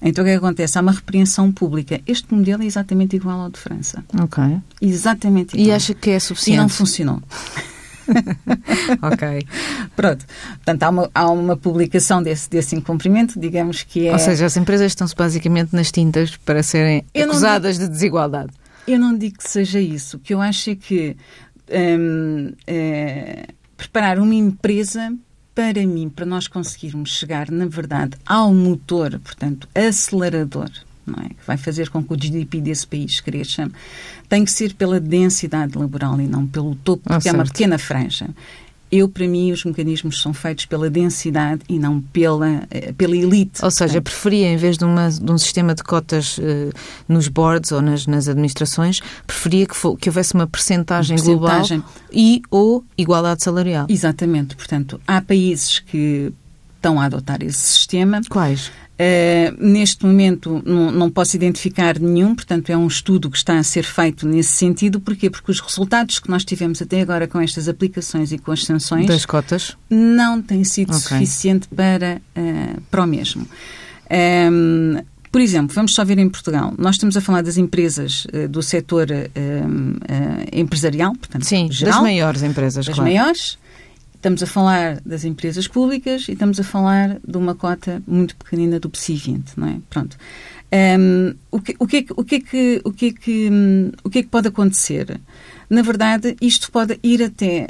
então 0.00 0.22
o 0.22 0.26
que, 0.26 0.30
é 0.30 0.34
que 0.34 0.44
acontece? 0.44 0.78
Há 0.78 0.80
uma 0.80 0.92
repreensão 0.92 1.50
pública. 1.50 2.00
Este 2.06 2.32
modelo 2.32 2.62
é 2.62 2.66
exatamente 2.66 3.16
igual 3.16 3.40
ao 3.40 3.50
de 3.50 3.58
França. 3.58 4.04
Ok. 4.20 4.42
Exatamente 4.80 5.54
igual. 5.54 5.68
E 5.68 5.72
acha 5.72 5.94
que 5.94 6.10
é 6.10 6.20
suficiente? 6.20 6.58
E 6.58 6.60
não 6.60 6.68
funcionou. 6.68 7.22
ok. 9.02 9.46
Pronto. 9.96 10.24
Portanto, 10.56 10.82
há 10.82 10.88
uma, 10.90 11.10
há 11.14 11.30
uma 11.30 11.56
publicação 11.56 12.22
desse, 12.22 12.48
desse 12.48 12.76
incumprimento, 12.76 13.40
digamos 13.40 13.82
que 13.82 14.06
é. 14.06 14.12
Ou 14.12 14.18
seja, 14.18 14.46
as 14.46 14.56
empresas 14.56 14.92
estão-se 14.92 15.14
basicamente 15.14 15.74
nas 15.74 15.90
tintas 15.90 16.36
para 16.36 16.62
serem 16.62 17.04
eu 17.14 17.28
acusadas 17.28 17.76
digo, 17.76 17.86
de 17.86 17.92
desigualdade. 17.94 18.52
Eu 18.86 18.98
não 19.00 19.16
digo 19.16 19.38
que 19.38 19.48
seja 19.48 19.80
isso. 19.80 20.18
O 20.18 20.20
que 20.20 20.34
eu 20.34 20.40
acho 20.40 20.70
é 20.70 20.76
que 20.76 21.16
hum, 21.98 22.52
é, 22.66 23.48
preparar 23.76 24.18
uma 24.18 24.34
empresa 24.34 25.12
para 25.56 25.86
mim, 25.86 26.10
para 26.10 26.26
nós 26.26 26.46
conseguirmos 26.46 27.12
chegar, 27.12 27.50
na 27.50 27.64
verdade, 27.64 28.14
ao 28.26 28.52
motor, 28.52 29.18
portanto, 29.18 29.66
acelerador, 29.74 30.68
não 31.06 31.24
é? 31.24 31.30
que 31.30 31.46
vai 31.46 31.56
fazer 31.56 31.88
com 31.88 32.04
que 32.04 32.12
o 32.12 32.16
GDP 32.16 32.60
desse 32.60 32.86
país 32.86 33.20
cresça, 33.20 33.70
tem 34.28 34.44
que 34.44 34.50
ser 34.50 34.74
pela 34.74 35.00
densidade 35.00 35.78
laboral 35.78 36.20
e 36.20 36.26
não 36.26 36.46
pelo 36.46 36.74
topo, 36.74 37.04
ah, 37.06 37.14
porque 37.14 37.30
ah, 37.30 37.32
é 37.32 37.34
uma 37.34 37.44
pequena 37.44 37.78
franja. 37.78 38.28
Eu, 38.90 39.08
para 39.08 39.26
mim, 39.26 39.50
os 39.52 39.64
mecanismos 39.64 40.20
são 40.20 40.32
feitos 40.32 40.66
pela 40.66 40.88
densidade 40.88 41.62
e 41.68 41.78
não 41.78 42.00
pela, 42.00 42.62
eh, 42.70 42.92
pela 42.92 43.16
elite. 43.16 43.64
Ou 43.64 43.70
seja, 43.70 44.00
preferia, 44.00 44.48
em 44.48 44.56
vez 44.56 44.78
de, 44.78 44.84
uma, 44.84 45.10
de 45.10 45.30
um 45.30 45.38
sistema 45.38 45.74
de 45.74 45.82
cotas 45.82 46.38
uh, 46.38 46.42
nos 47.08 47.26
boards 47.28 47.72
ou 47.72 47.82
nas, 47.82 48.06
nas 48.06 48.28
administrações, 48.28 49.00
preferia 49.26 49.66
que, 49.66 49.76
for, 49.76 49.96
que 49.96 50.08
houvesse 50.08 50.34
uma 50.34 50.46
percentagem 50.46 51.18
global 51.18 51.62
e 52.12 52.42
ou 52.50 52.84
igualdade 52.96 53.42
salarial. 53.42 53.86
Exatamente. 53.88 54.54
Portanto, 54.54 55.00
há 55.06 55.20
países 55.20 55.80
que 55.80 56.32
estão 56.86 57.00
a 57.00 57.04
adotar 57.04 57.42
esse 57.42 57.58
sistema. 57.58 58.20
Quais? 58.28 58.68
Uh, 58.68 59.52
neste 59.58 60.06
momento 60.06 60.62
não, 60.64 60.90
não, 60.90 61.10
posso 61.10 61.36
identificar 61.36 61.98
nenhum, 61.98 62.34
portanto 62.34 62.70
é 62.70 62.76
um 62.76 62.86
estudo 62.86 63.30
que 63.30 63.36
está 63.36 63.58
a 63.58 63.62
ser 63.62 63.82
feito 63.82 64.26
nesse 64.26 64.50
sentido. 64.50 65.00
Porquê? 65.00 65.28
Porque 65.28 65.50
os 65.50 65.60
resultados 65.60 66.18
que 66.18 66.30
nós 66.30 66.44
tivemos 66.44 66.80
até 66.80 67.02
agora 67.02 67.26
com 67.26 67.38
estas 67.40 67.68
aplicações 67.68 68.32
e 68.32 68.38
com 68.38 68.52
as 68.52 68.64
sanções 68.64 69.06
das 69.06 69.26
cotas 69.26 69.76
não 69.90 70.40
têm 70.40 70.64
sido 70.64 70.90
okay. 70.90 71.00
suficiente 71.00 71.68
para, 71.68 72.22
uh, 72.36 72.80
para 72.90 73.02
o 73.02 73.06
mesmo. 73.06 73.42
Um, 73.42 74.96
ehm, 74.96 75.04
por 75.30 75.42
exemplo, 75.42 75.74
vamos 75.74 75.92
só 75.92 76.02
ver 76.02 76.18
em 76.18 76.30
Portugal. 76.30 76.72
Nós 76.78 76.94
estamos 76.94 77.14
a 77.14 77.20
falar 77.20 77.42
das 77.42 77.58
empresas 77.58 78.26
uh, 78.32 78.48
do 78.48 78.62
setor 78.62 79.08
empresarial, 80.50 81.12
portanto, 81.12 81.44
Sim, 81.44 81.70
geral, 81.70 81.94
das 81.94 82.02
maiores 82.02 82.42
empresas, 82.42 82.86
das 82.86 82.94
claro. 82.94 83.10
maiores 83.10 83.58
Estamos 84.16 84.42
a 84.42 84.46
falar 84.46 85.00
das 85.04 85.24
empresas 85.24 85.68
públicas 85.68 86.28
e 86.28 86.32
estamos 86.32 86.58
a 86.58 86.64
falar 86.64 87.18
de 87.26 87.36
uma 87.36 87.54
cota 87.54 88.02
muito 88.06 88.34
pequenina 88.36 88.80
do 88.80 88.90
PSI 88.90 89.14
20, 89.14 89.52
não 89.56 89.68
é? 89.68 89.78
Pronto. 89.88 90.16
Um, 90.72 91.34
o, 91.50 91.60
que, 91.60 91.76
o, 91.78 91.86
que 91.86 91.96
é 91.96 92.02
que, 92.02 92.12
o, 92.16 92.24
que 92.24 92.34
é 92.34 92.40
que, 92.40 92.80
o, 92.84 92.92
que 92.92 93.06
é 93.06 93.12
que, 93.12 93.48
um, 93.50 93.92
o 94.02 94.10
que 94.10 94.18
é 94.18 94.22
que 94.22 94.28
pode 94.28 94.48
acontecer? 94.48 95.20
Na 95.70 95.82
verdade, 95.82 96.36
isto 96.40 96.72
pode 96.72 96.98
ir 97.02 97.22
até 97.22 97.66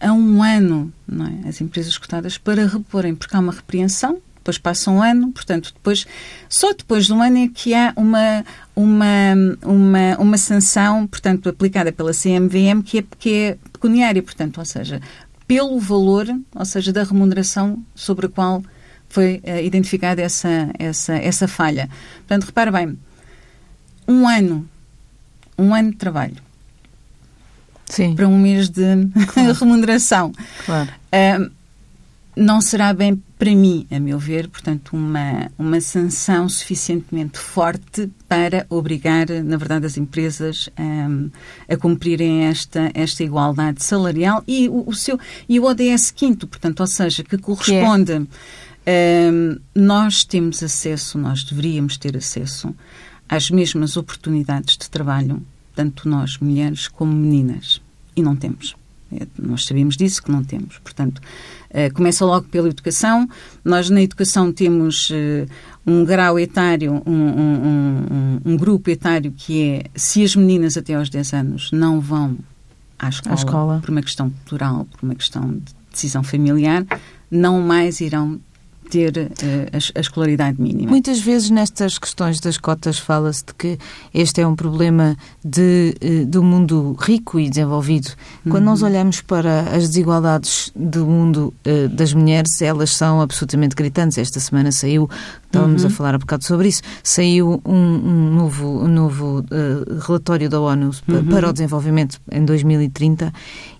uh, 0.00 0.08
a 0.08 0.12
um 0.12 0.42
ano, 0.42 0.92
não 1.06 1.26
é? 1.26 1.48
As 1.48 1.60
empresas 1.60 1.96
cotadas 1.96 2.36
para 2.36 2.66
reporem, 2.66 3.14
porque 3.14 3.34
há 3.34 3.40
uma 3.40 3.52
repreensão, 3.52 4.20
depois 4.36 4.58
passa 4.58 4.90
um 4.90 5.02
ano, 5.02 5.32
portanto, 5.32 5.72
depois, 5.72 6.06
só 6.50 6.74
depois 6.74 7.06
de 7.06 7.14
um 7.14 7.22
ano 7.22 7.38
é 7.38 7.48
que 7.48 7.72
há 7.72 7.94
uma, 7.96 8.44
uma, 8.76 9.34
uma, 9.62 10.16
uma 10.18 10.36
sanção, 10.36 11.06
portanto, 11.06 11.48
aplicada 11.48 11.90
pela 11.90 12.12
CMVM, 12.12 12.82
que 12.84 12.98
é, 12.98 13.04
que 13.18 13.34
é 13.34 13.58
pecuniária, 13.72 14.22
portanto, 14.22 14.58
ou 14.58 14.64
seja, 14.66 15.00
pelo 15.46 15.78
valor, 15.78 16.26
ou 16.54 16.64
seja, 16.64 16.92
da 16.92 17.02
remuneração 17.02 17.84
sobre 17.94 18.26
a 18.26 18.28
qual 18.28 18.62
foi 19.08 19.40
uh, 19.44 19.62
identificada 19.62 20.20
essa, 20.22 20.70
essa, 20.78 21.14
essa 21.14 21.46
falha. 21.46 21.88
Portanto, 22.18 22.44
repare 22.44 22.70
bem, 22.70 22.98
um 24.08 24.26
ano, 24.28 24.68
um 25.58 25.74
ano 25.74 25.90
de 25.92 25.96
trabalho 25.96 26.36
Sim. 27.86 28.14
para 28.14 28.26
um 28.26 28.38
mês 28.38 28.68
de 28.68 28.82
claro. 29.32 29.52
remuneração. 29.58 30.32
Claro. 30.64 30.90
Uh, 31.12 31.50
não 32.36 32.60
será 32.60 32.92
bem 32.92 33.22
para 33.38 33.54
mim, 33.54 33.86
a 33.90 34.00
meu 34.00 34.18
ver, 34.18 34.48
portanto, 34.48 34.94
uma, 34.94 35.50
uma 35.58 35.80
sanção 35.80 36.48
suficientemente 36.48 37.38
forte 37.38 38.10
para 38.28 38.66
obrigar, 38.68 39.28
na 39.44 39.56
verdade, 39.56 39.86
as 39.86 39.96
empresas 39.96 40.68
um, 40.78 41.30
a 41.68 41.76
cumprirem 41.76 42.44
esta, 42.44 42.90
esta 42.94 43.22
igualdade 43.22 43.84
salarial 43.84 44.42
e 44.46 44.68
o, 44.68 44.88
o 44.88 44.94
seu 44.94 45.18
e 45.48 45.60
o 45.60 45.64
ODS 45.64 46.10
quinto, 46.10 46.46
portanto, 46.46 46.80
ou 46.80 46.86
seja, 46.86 47.22
que 47.22 47.38
corresponde. 47.38 48.26
É. 48.86 49.30
Um, 49.30 49.58
nós 49.74 50.24
temos 50.24 50.62
acesso, 50.62 51.16
nós 51.18 51.42
deveríamos 51.42 51.96
ter 51.96 52.16
acesso 52.16 52.74
às 53.28 53.50
mesmas 53.50 53.96
oportunidades 53.96 54.76
de 54.76 54.90
trabalho, 54.90 55.42
tanto 55.74 56.08
nós, 56.08 56.38
mulheres, 56.38 56.88
como 56.88 57.12
meninas. 57.12 57.80
E 58.16 58.22
não 58.22 58.36
temos. 58.36 58.76
É, 59.12 59.26
nós 59.38 59.64
sabemos 59.64 59.96
disso 59.96 60.22
que 60.22 60.30
não 60.30 60.42
temos. 60.42 60.78
Portanto, 60.78 61.20
começa 61.94 62.24
logo 62.24 62.46
pela 62.48 62.68
educação. 62.68 63.28
Nós 63.64 63.90
na 63.90 64.02
educação 64.02 64.52
temos 64.52 65.10
uh, 65.10 65.46
um 65.86 66.04
grau 66.04 66.38
etário, 66.38 67.02
um, 67.04 67.12
um, 67.12 67.66
um, 67.66 68.40
um, 68.52 68.56
grupo 68.56 68.90
etário 68.90 69.32
que 69.32 69.62
é 69.62 69.84
se 69.94 70.22
as 70.22 70.34
meninas 70.34 70.76
até 70.76 70.94
aos 70.94 71.10
10 71.10 71.32
anos 71.34 71.70
não 71.72 72.00
vão 72.00 72.36
à 72.98 73.08
escola, 73.08 73.34
à 73.34 73.36
escola. 73.36 73.80
por 73.80 73.90
uma 73.90 74.02
questão 74.02 74.30
cultural, 74.30 74.86
por 74.90 75.02
uma 75.02 75.14
questão 75.14 75.50
de 75.50 75.74
decisão 75.90 76.22
familiar, 76.22 76.84
não 77.30 77.60
mais 77.60 78.00
irão 78.00 78.40
ter 78.90 79.12
uh, 79.16 79.22
a, 79.72 79.98
a, 79.98 80.00
escolaridade 80.00 80.60
mínima. 80.60 80.90
Muitas 80.90 81.20
vezes 81.20 81.50
nestas 81.50 81.98
questões 81.98 82.40
das 82.40 82.58
cotas 82.58 82.98
fala-se 82.98 83.44
de 83.46 83.54
que 83.54 83.78
este 84.12 84.40
é 84.40 84.46
um 84.46 84.54
problema 84.54 85.16
de, 85.44 85.94
uh, 86.02 86.26
do 86.26 86.42
mundo 86.42 86.96
rico 87.00 87.40
e 87.40 87.48
desenvolvido. 87.48 88.10
Quando 88.44 88.64
uhum. 88.64 88.70
nós 88.70 88.82
olhamos 88.82 89.20
para 89.20 89.60
as 89.74 89.88
desigualdades 89.88 90.70
do 90.74 91.06
mundo 91.06 91.52
uh, 91.66 91.88
das 91.88 92.12
mulheres, 92.12 92.60
elas 92.62 92.90
são 92.90 93.20
absolutamente 93.20 93.74
gritantes. 93.74 94.18
Esta 94.18 94.40
semana 94.40 94.70
saiu, 94.70 95.08
estávamos 95.46 95.82
uhum. 95.82 95.88
a 95.88 95.90
falar 95.90 96.14
um 96.14 96.18
bocado 96.18 96.44
sobre 96.44 96.68
isso, 96.68 96.82
saiu 97.02 97.60
um, 97.64 97.74
um 97.74 98.34
novo, 98.34 98.84
um 98.84 98.88
novo 98.88 99.44
relatório 100.06 100.48
da 100.48 100.60
ONU 100.60 100.90
uhum. 101.08 101.24
para 101.26 101.48
o 101.48 101.52
desenvolvimento 101.52 102.20
em 102.30 102.44
2030 102.44 103.32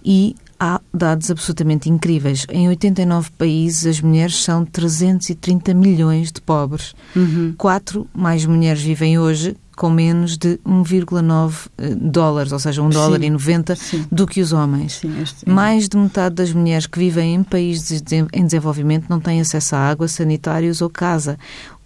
e 0.04 0.36
há 0.58 0.80
dados 0.92 1.30
absolutamente 1.30 1.88
incríveis. 1.88 2.46
Em 2.48 2.68
89 2.68 3.30
países, 3.38 3.86
as 3.86 4.00
mulheres 4.00 4.42
são 4.42 4.64
330 4.64 5.74
milhões 5.74 6.32
de 6.32 6.40
pobres. 6.40 6.94
Uhum. 7.14 7.54
Quatro 7.56 8.06
mais 8.14 8.44
mulheres 8.46 8.82
vivem 8.82 9.18
hoje 9.18 9.56
com 9.76 9.90
menos 9.90 10.38
de 10.38 10.58
1,9 10.64 11.66
eh, 11.78 11.94
dólares, 11.96 12.52
ou 12.52 12.58
seja, 12.58 12.82
1 12.82 12.90
dólar 12.90 13.22
e 13.22 13.30
90 13.30 13.74
sim. 13.74 14.06
do 14.10 14.26
que 14.26 14.40
os 14.40 14.52
homens. 14.52 15.00
Sim, 15.00 15.20
este... 15.20 15.48
Mais 15.48 15.88
de 15.88 15.96
metade 15.96 16.36
das 16.36 16.52
mulheres 16.52 16.86
que 16.86 16.98
vivem 16.98 17.34
em 17.34 17.42
países 17.42 18.02
em 18.32 18.44
desenvolvimento 18.44 19.06
não 19.08 19.18
têm 19.18 19.40
acesso 19.40 19.74
à 19.74 19.78
água, 19.78 20.06
sanitários 20.06 20.80
ou 20.80 20.88
casa 20.88 21.38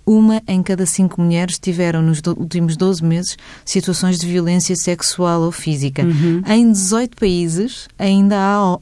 uma 0.08 0.42
em 0.48 0.62
cada 0.62 0.86
cinco 0.86 1.20
mulheres 1.20 1.58
tiveram 1.58 2.00
nos 2.00 2.22
últimos 2.26 2.76
12 2.76 3.04
meses 3.04 3.36
situações 3.64 4.18
de 4.18 4.26
violência 4.26 4.74
sexual 4.74 5.42
ou 5.42 5.52
física. 5.52 6.02
Uhum. 6.02 6.42
Em 6.46 6.72
18 6.72 7.16
países 7.16 7.88
ainda 7.98 8.36
há 8.38 8.74
uh, 8.74 8.80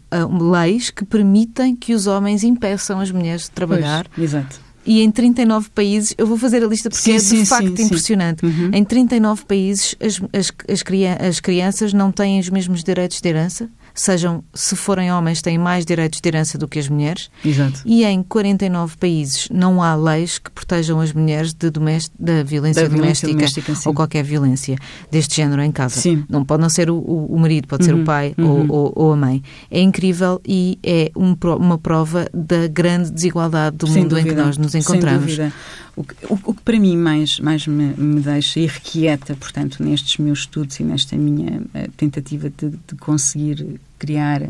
leis 0.51 0.91
que 0.91 1.05
permitem 1.05 1.75
que 1.75 1.93
os 1.93 2.07
homens 2.07 2.45
impeçam 2.45 3.01
as 3.01 3.11
mulheres 3.11 3.43
de 3.43 3.51
trabalhar. 3.51 4.07
Pois, 4.15 4.31
exato 4.31 4.67
e 4.87 5.03
em 5.03 5.11
39 5.11 5.69
países, 5.71 6.15
eu 6.17 6.27
vou 6.27 6.39
fazer 6.39 6.63
a 6.63 6.67
lista 6.67 6.89
porque 6.89 7.03
sim, 7.03 7.15
é 7.15 7.17
de 7.17 7.23
sim, 7.23 7.45
facto 7.45 7.77
sim, 7.77 7.83
impressionante. 7.83 8.47
Uhum. 8.47 8.71
Em 8.73 8.85
39 8.85 9.45
países, 9.45 9.97
as, 10.01 10.21
as, 10.33 10.53
as, 10.71 11.29
as 11.29 11.41
crianças 11.41 11.93
não 11.93 12.13
têm 12.13 12.39
os 12.39 12.49
mesmos 12.49 12.85
direitos 12.85 13.21
de 13.21 13.29
herança 13.29 13.69
sejam, 13.97 14.45
se 14.55 14.77
forem 14.77 15.13
homens, 15.13 15.41
têm 15.43 15.59
mais 15.59 15.85
direitos 15.85 16.21
de 16.21 16.29
herança 16.29 16.59
do 16.59 16.69
que 16.69 16.79
as 16.79 16.89
mulheres. 16.89 17.31
Exato. 17.45 17.81
E 17.85 18.05
em 18.05 18.23
49 18.23 18.97
países 18.97 19.49
não 19.51 19.83
há 19.83 19.95
leis 19.95 20.39
que 20.39 20.51
protejam 20.51 21.01
as 21.01 21.13
mulheres 21.13 21.53
de 21.53 21.71
da 22.19 22.43
violência 22.43 22.89
da 22.89 22.95
doméstica, 22.95 23.33
doméstica 23.33 23.73
ou 23.87 23.95
qualquer 23.95 24.23
violência 24.23 24.77
deste 25.11 25.37
género 25.37 25.63
em 25.63 25.71
casa. 25.71 26.01
Sim. 26.01 26.25
Não 26.29 26.45
pode 26.45 26.63
não 26.63 26.69
ser 26.69 26.91
o, 26.91 26.99
o 26.99 27.39
marido, 27.39 27.69
pode 27.69 27.83
uhum. 27.83 27.87
ser 27.87 27.95
o 27.95 27.99
uhum. 27.99 28.05
pai 28.05 28.35
uhum. 28.37 28.71
ou, 28.71 28.77
ou, 28.77 28.93
ou, 28.95 29.13
a 29.13 29.17
mãe. 29.17 29.43
É 29.71 29.81
incrível 29.81 30.41
e 30.47 30.79
é 30.83 31.11
um, 31.17 31.37
uma 31.59 31.79
prova 31.79 32.29
da 32.33 32.67
grande 32.67 33.11
desigualdade 33.11 33.77
do 33.77 33.87
Sem 33.87 34.03
mundo 34.03 34.11
dúvida. 34.11 34.29
em 34.29 34.35
que 34.35 34.41
nós 34.41 34.59
nos 34.59 34.75
encontramos. 34.75 35.35
Sem 35.35 35.45
dúvida. 35.45 35.53
O 35.97 36.05
que, 36.05 36.15
o, 36.29 36.39
o 36.51 36.55
que 36.55 36.63
para 36.63 36.79
mim 36.79 36.97
mais, 36.97 37.41
mais 37.41 37.67
me, 37.67 37.95
me 37.97 38.21
deixa 38.21 38.61
irrequieta, 38.61 39.35
portanto, 39.35 39.83
nestes 39.83 40.19
meus 40.19 40.41
estudos 40.41 40.79
e 40.79 40.85
nesta 40.85 41.17
minha 41.17 41.63
uh, 41.63 41.91
tentativa 41.97 42.51
de, 42.51 42.71
de 42.71 42.95
conseguir 42.99 43.81
criar 43.99 44.43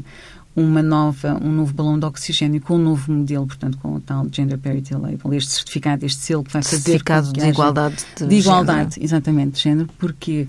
uma 0.57 0.83
nova, 0.83 1.39
um 1.43 1.53
novo 1.53 1.75
balão 1.75 1.99
de 1.99 2.07
oxigênio 2.07 2.61
com 2.63 2.77
um 2.77 2.83
novo 2.83 3.13
modelo, 3.13 3.47
portanto, 3.47 3.77
com 3.77 3.97
o 3.97 4.01
tal 4.01 4.27
Gender 4.33 4.59
Parity 4.59 4.95
Label, 4.95 5.35
este 5.35 5.53
certificado, 5.53 6.07
este 6.07 6.23
selo 6.23 6.43
que 6.43 6.53
vai 6.53 6.63
fazer... 6.63 6.77
Certificado 6.79 7.31
de 7.31 7.47
igualdade 7.47 8.07
de, 8.17 8.27
de 8.27 8.35
igualdade, 8.37 8.95
género. 8.95 9.05
exatamente, 9.05 9.53
de 9.53 9.61
género, 9.61 9.89
porque 9.99 10.49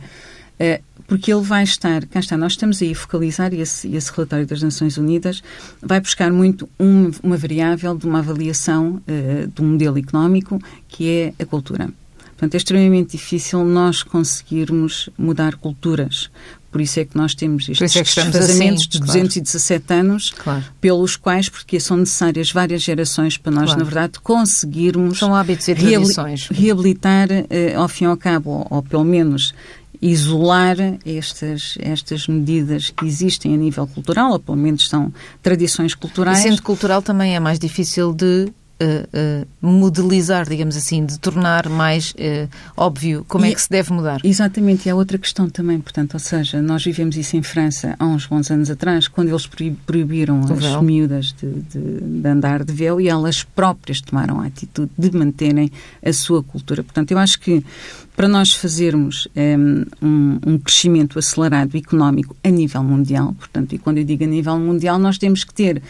uh, 0.59 0.83
porque 1.07 1.31
ele 1.31 1.41
vai 1.41 1.63
estar, 1.63 2.05
cá 2.05 2.19
está, 2.19 2.37
nós 2.37 2.53
estamos 2.53 2.81
aí 2.81 2.91
a 2.91 2.95
focalizar, 2.95 3.53
e 3.53 3.61
esse, 3.61 3.93
esse 3.95 4.11
relatório 4.11 4.45
das 4.45 4.61
Nações 4.61 4.97
Unidas 4.97 5.41
vai 5.81 5.99
buscar 6.01 6.31
muito 6.31 6.69
um, 6.79 7.11
uma 7.23 7.37
variável 7.37 7.97
de 7.97 8.05
uma 8.05 8.19
avaliação 8.19 9.01
uh, 9.07 9.47
de 9.47 9.61
um 9.61 9.71
modelo 9.71 9.97
económico, 9.97 10.59
que 10.87 11.09
é 11.09 11.43
a 11.43 11.45
cultura. 11.45 11.89
Portanto, 12.37 12.53
é 12.53 12.57
extremamente 12.57 13.17
difícil 13.17 13.65
nós 13.65 14.03
conseguirmos 14.03 15.09
mudar 15.17 15.55
culturas. 15.55 16.29
Por 16.71 16.81
isso 16.81 16.99
é 16.99 17.05
que 17.05 17.17
nós 17.17 17.33
temos 17.33 17.67
estes 17.67 17.95
é 17.95 18.03
desfazamentos 18.03 18.83
assim, 18.83 18.89
de 18.89 18.99
217 18.99 19.85
claro. 19.85 20.01
anos, 20.01 20.29
claro. 20.29 20.63
pelos 20.79 21.15
quais, 21.15 21.49
porque 21.49 21.79
são 21.79 21.97
necessárias 21.97 22.51
várias 22.51 22.83
gerações 22.83 23.37
para 23.37 23.51
nós, 23.51 23.65
claro. 23.65 23.79
na 23.79 23.85
verdade, 23.85 24.19
conseguirmos 24.19 25.17
são 25.17 25.33
hábitos 25.33 25.67
e 25.67 25.73
tradições. 25.73 26.47
reabilitar, 26.49 27.29
uh, 27.31 27.79
ao 27.79 27.87
fim 27.87 28.03
e 28.03 28.07
ao 28.07 28.17
cabo, 28.17 28.51
ou, 28.51 28.77
ou 28.77 28.83
pelo 28.83 29.03
menos 29.03 29.55
isolar 29.99 30.77
estas, 31.03 31.75
estas 31.79 32.27
medidas 32.27 32.91
que 32.91 33.05
existem 33.05 33.55
a 33.55 33.57
nível 33.57 33.87
cultural, 33.87 34.33
ou 34.33 34.39
pelo 34.39 34.57
menos 34.57 34.87
são 34.87 35.11
tradições 35.41 35.95
culturais. 35.95 36.39
E 36.39 36.43
sendo 36.43 36.61
cultural 36.61 37.01
também 37.01 37.35
é 37.35 37.39
mais 37.39 37.57
difícil 37.57 38.13
de 38.13 38.51
Uh, 38.79 39.43
uh, 39.43 39.47
modelizar, 39.59 40.47
digamos 40.47 40.77
assim, 40.77 41.03
de 41.03 41.17
tornar 41.17 41.67
mais 41.67 42.11
uh, 42.11 42.47
óbvio 42.75 43.25
como 43.27 43.43
é 43.43 43.49
e, 43.49 43.51
é 43.51 43.55
que 43.55 43.61
se 43.61 43.69
deve 43.69 43.91
mudar. 43.91 44.21
Exatamente, 44.23 44.87
e 44.87 44.91
há 44.91 44.95
outra 44.95 45.17
questão 45.17 45.49
também, 45.49 45.79
portanto, 45.79 46.13
ou 46.13 46.19
seja, 46.19 46.61
nós 46.61 46.83
vivemos 46.83 47.17
isso 47.17 47.35
em 47.35 47.41
França 47.41 47.95
há 47.97 48.05
uns 48.05 48.27
bons 48.27 48.51
anos 48.51 48.69
atrás, 48.69 49.07
quando 49.07 49.29
eles 49.29 49.47
proibiram 49.85 50.41
as 50.41 50.59
véu. 50.59 50.81
miúdas 50.83 51.33
de, 51.33 51.49
de, 51.51 52.21
de, 52.21 52.27
andar 52.27 52.63
de 52.63 52.71
véu 52.71 53.01
e 53.01 53.07
elas 53.07 53.43
próprias 53.43 53.99
tomaram 53.99 54.41
a 54.41 54.45
atitude 54.45 54.91
de 54.95 55.11
manterem 55.11 55.71
a 56.05 56.13
sua 56.13 56.43
cultura. 56.43 56.83
Portanto, 56.83 57.11
eu 57.11 57.17
acho 57.17 57.39
que 57.39 57.63
para 58.17 58.27
nós 58.27 58.51
fazermos 58.55 59.27
um, 60.01 60.41
um, 60.43 60.57
crescimento 60.57 61.19
acelerado 61.19 61.77
económico 61.77 62.35
a 62.43 62.49
nível 62.49 62.83
mundial, 62.83 63.35
portanto, 63.37 63.75
e 63.75 63.77
quando 63.77 63.99
eu 63.99 64.03
digo 64.03 64.23
a 64.23 64.27
nível 64.27 64.57
mundial, 64.57 64.97
nós 64.97 65.19
temos 65.19 65.43
que 65.43 65.53
ter 65.53 65.83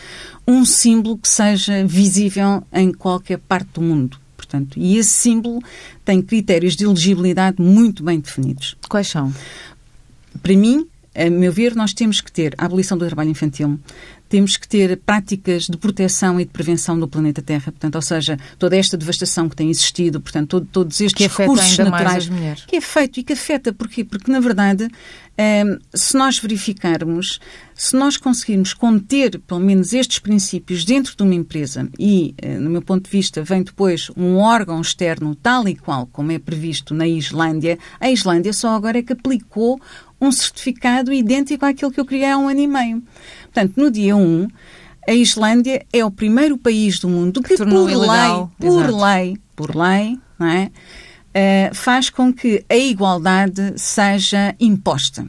um 0.46 0.66
símbolo 0.66 1.18
que 1.18 1.30
seja 1.30 1.88
visível 1.88 2.62
em 2.74 2.92
qualquer 2.92 3.38
parte 3.38 3.70
do 3.76 3.82
mundo. 3.82 4.20
Portanto, 4.36 4.78
e 4.78 4.98
esse 4.98 5.10
símbolo 5.10 5.62
tem 6.04 6.22
critérios 6.22 6.76
de 6.76 6.84
elegibilidade 6.84 7.62
muito 7.62 8.04
bem 8.04 8.20
definidos. 8.20 8.76
Quais 8.90 9.08
são? 9.08 9.34
Para 10.44 10.54
mim, 10.54 10.86
a 11.18 11.30
meu 11.30 11.52
ver, 11.52 11.76
nós 11.76 11.94
temos 11.94 12.22
que 12.22 12.32
ter 12.32 12.54
a 12.58 12.66
abolição 12.66 12.98
do 12.98 13.06
trabalho 13.06 13.32
infantil, 13.32 13.80
temos 14.30 14.58
que 14.58 14.68
ter 14.68 14.98
práticas 14.98 15.64
de 15.64 15.78
proteção 15.78 16.40
e 16.40 16.46
de 16.46 16.52
prevenção 16.52 17.00
do 17.00 17.08
planeta 17.08 17.42
Terra, 17.42 17.72
portanto, 17.72 17.96
ou 17.96 18.02
seja, 18.02 18.38
toda 18.60 18.76
esta 18.76 18.98
devastação 18.98 19.48
que 19.50 19.56
tem 19.56 19.70
existido, 19.70 20.20
portanto, 20.20 20.50
todo, 20.50 20.68
todos 20.72 21.02
estes 21.02 21.28
que 21.28 21.42
recursos 21.42 21.78
naturais 21.78 22.30
que 22.68 22.76
é 22.76 22.82
feito 22.82 23.20
e 23.20 23.24
que 23.24 23.34
afeta, 23.34 23.74
porquê? 23.74 24.04
Porque 24.04 24.32
na 24.32 24.40
verdade, 24.40 24.84
um, 24.84 24.90
ehm, 25.38 25.80
se 25.94 26.18
nós 26.18 26.38
verificarmos, 26.40 27.40
se 27.74 27.96
nós 27.96 28.18
conseguirmos 28.18 28.74
conter 28.74 29.40
pelo 29.40 29.60
menos 29.60 29.94
estes 29.94 30.20
princípios 30.20 30.84
dentro 30.84 31.16
de 31.16 31.24
uma 31.24 31.36
empresa 31.36 31.88
e, 31.98 32.36
uh, 32.44 32.60
no 32.60 32.70
meu 32.70 32.82
ponto 32.82 33.06
de 33.06 33.12
vista, 33.12 33.44
vem 33.44 33.64
depois 33.64 34.10
um 34.18 34.38
órgão 34.38 34.82
externo 34.82 35.36
tal 35.36 35.68
e 35.68 35.76
qual 35.76 36.08
como 36.08 36.32
é 36.32 36.40
previsto 36.40 36.94
na 36.94 37.08
Islândia, 37.08 37.78
a 38.00 38.10
Islândia 38.10 38.52
só 38.52 38.76
agora 38.76 38.98
é 38.98 39.04
que 39.04 39.14
aplicou 39.14 39.80
um 40.20 40.32
certificado 40.32 41.14
idêntico 41.14 41.66
àquele 41.66 41.92
que 41.92 42.00
eu 42.00 42.06
criei 42.06 42.30
há 42.30 42.38
um 42.38 42.48
ano 42.48 42.60
e 42.60 42.68
meio. 42.68 43.04
Portanto, 43.44 43.74
no 43.78 43.92
dia 43.92 44.16
1, 44.16 44.48
a 45.08 45.14
Islândia 45.14 45.86
é 45.94 46.04
o 46.04 46.12
primeiro 46.12 46.58
país 46.58 47.00
do 47.00 47.08
mundo 47.08 47.42
que, 47.42 47.56
que 47.56 47.66
por 47.66 47.90
ilegal. 47.90 48.52
lei, 48.60 48.70
por 48.70 48.80
Exato. 48.80 49.06
lei, 49.06 49.38
por 49.56 49.76
lei, 49.76 50.20
não 50.38 50.48
é? 50.48 50.72
Uh, 51.30 51.76
faz 51.76 52.10
com 52.10 52.34
que 52.34 52.66
a 52.70 52.76
igualdade 52.76 53.74
seja 53.76 54.56
imposta. 54.60 55.28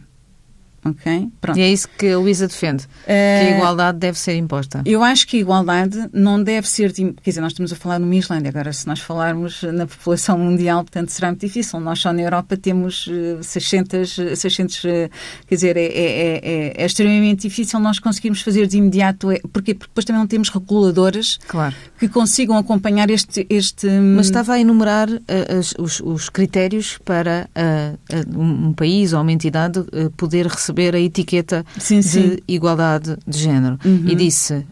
Ok? 0.84 1.28
Pronto. 1.40 1.58
E 1.58 1.62
é 1.62 1.70
isso 1.70 1.88
que 1.98 2.08
a 2.08 2.18
Luísa 2.18 2.46
defende, 2.46 2.84
que 3.04 3.10
a 3.10 3.14
eh, 3.14 3.56
igualdade 3.56 3.98
deve 3.98 4.18
ser 4.18 4.36
imposta. 4.36 4.82
Eu 4.86 5.02
acho 5.02 5.26
que 5.26 5.36
a 5.36 5.40
igualdade 5.40 6.08
não 6.12 6.42
deve 6.42 6.68
ser... 6.68 6.92
Quer 6.92 7.14
dizer, 7.24 7.40
nós 7.40 7.52
estamos 7.52 7.72
a 7.72 7.76
falar 7.76 7.98
numa 7.98 8.14
Islândia, 8.14 8.48
agora 8.48 8.72
se 8.72 8.86
nós 8.86 9.00
falarmos 9.00 9.62
na 9.62 9.86
população 9.86 10.38
mundial, 10.38 10.82
portanto, 10.84 11.10
será 11.10 11.28
muito 11.28 11.40
difícil. 11.40 11.80
Nós 11.80 11.98
só 11.98 12.12
na 12.12 12.22
Europa 12.22 12.56
temos 12.56 13.08
600... 13.42 14.18
Eh, 14.18 14.36
600 14.36 14.84
eh, 14.84 15.10
quer 15.46 15.54
dizer, 15.54 15.76
é, 15.76 15.84
é, 15.84 16.40
é, 16.42 16.82
é 16.82 16.86
extremamente 16.86 17.42
difícil 17.42 17.80
nós 17.80 17.98
conseguirmos 17.98 18.40
fazer 18.40 18.66
de 18.66 18.78
imediato... 18.78 19.30
É, 19.30 19.40
porquê? 19.52 19.74
Porque 19.74 19.88
depois 19.88 20.04
também 20.04 20.20
não 20.20 20.28
temos 20.28 20.48
reguladoras 20.48 21.38
claro. 21.48 21.74
que 21.98 22.08
consigam 22.08 22.56
acompanhar 22.56 23.10
este... 23.10 23.46
este 23.50 23.88
Mas 23.88 24.26
estava 24.26 24.54
a 24.54 24.60
enumerar 24.60 25.10
uh, 25.10 25.58
as, 25.58 25.74
os, 25.78 26.00
os, 26.00 26.28
critérios 26.28 26.98
para 27.04 27.48
uh, 27.56 28.38
um 28.38 28.72
país 28.72 29.12
ou 29.12 29.20
uma 29.22 29.32
entidade 29.32 29.80
uh, 29.80 30.10
poder 30.16 30.46
receber 30.46 30.67
receber 30.68 30.94
a 30.94 31.00
etiqueta 31.00 31.64
sim, 31.78 32.02
sim. 32.02 32.20
de 32.20 32.42
igualdade 32.46 33.16
de 33.26 33.38
género. 33.38 33.78
Uhum. 33.84 34.04
E 34.06 34.14
disse 34.14 34.54
uh, 34.54 34.64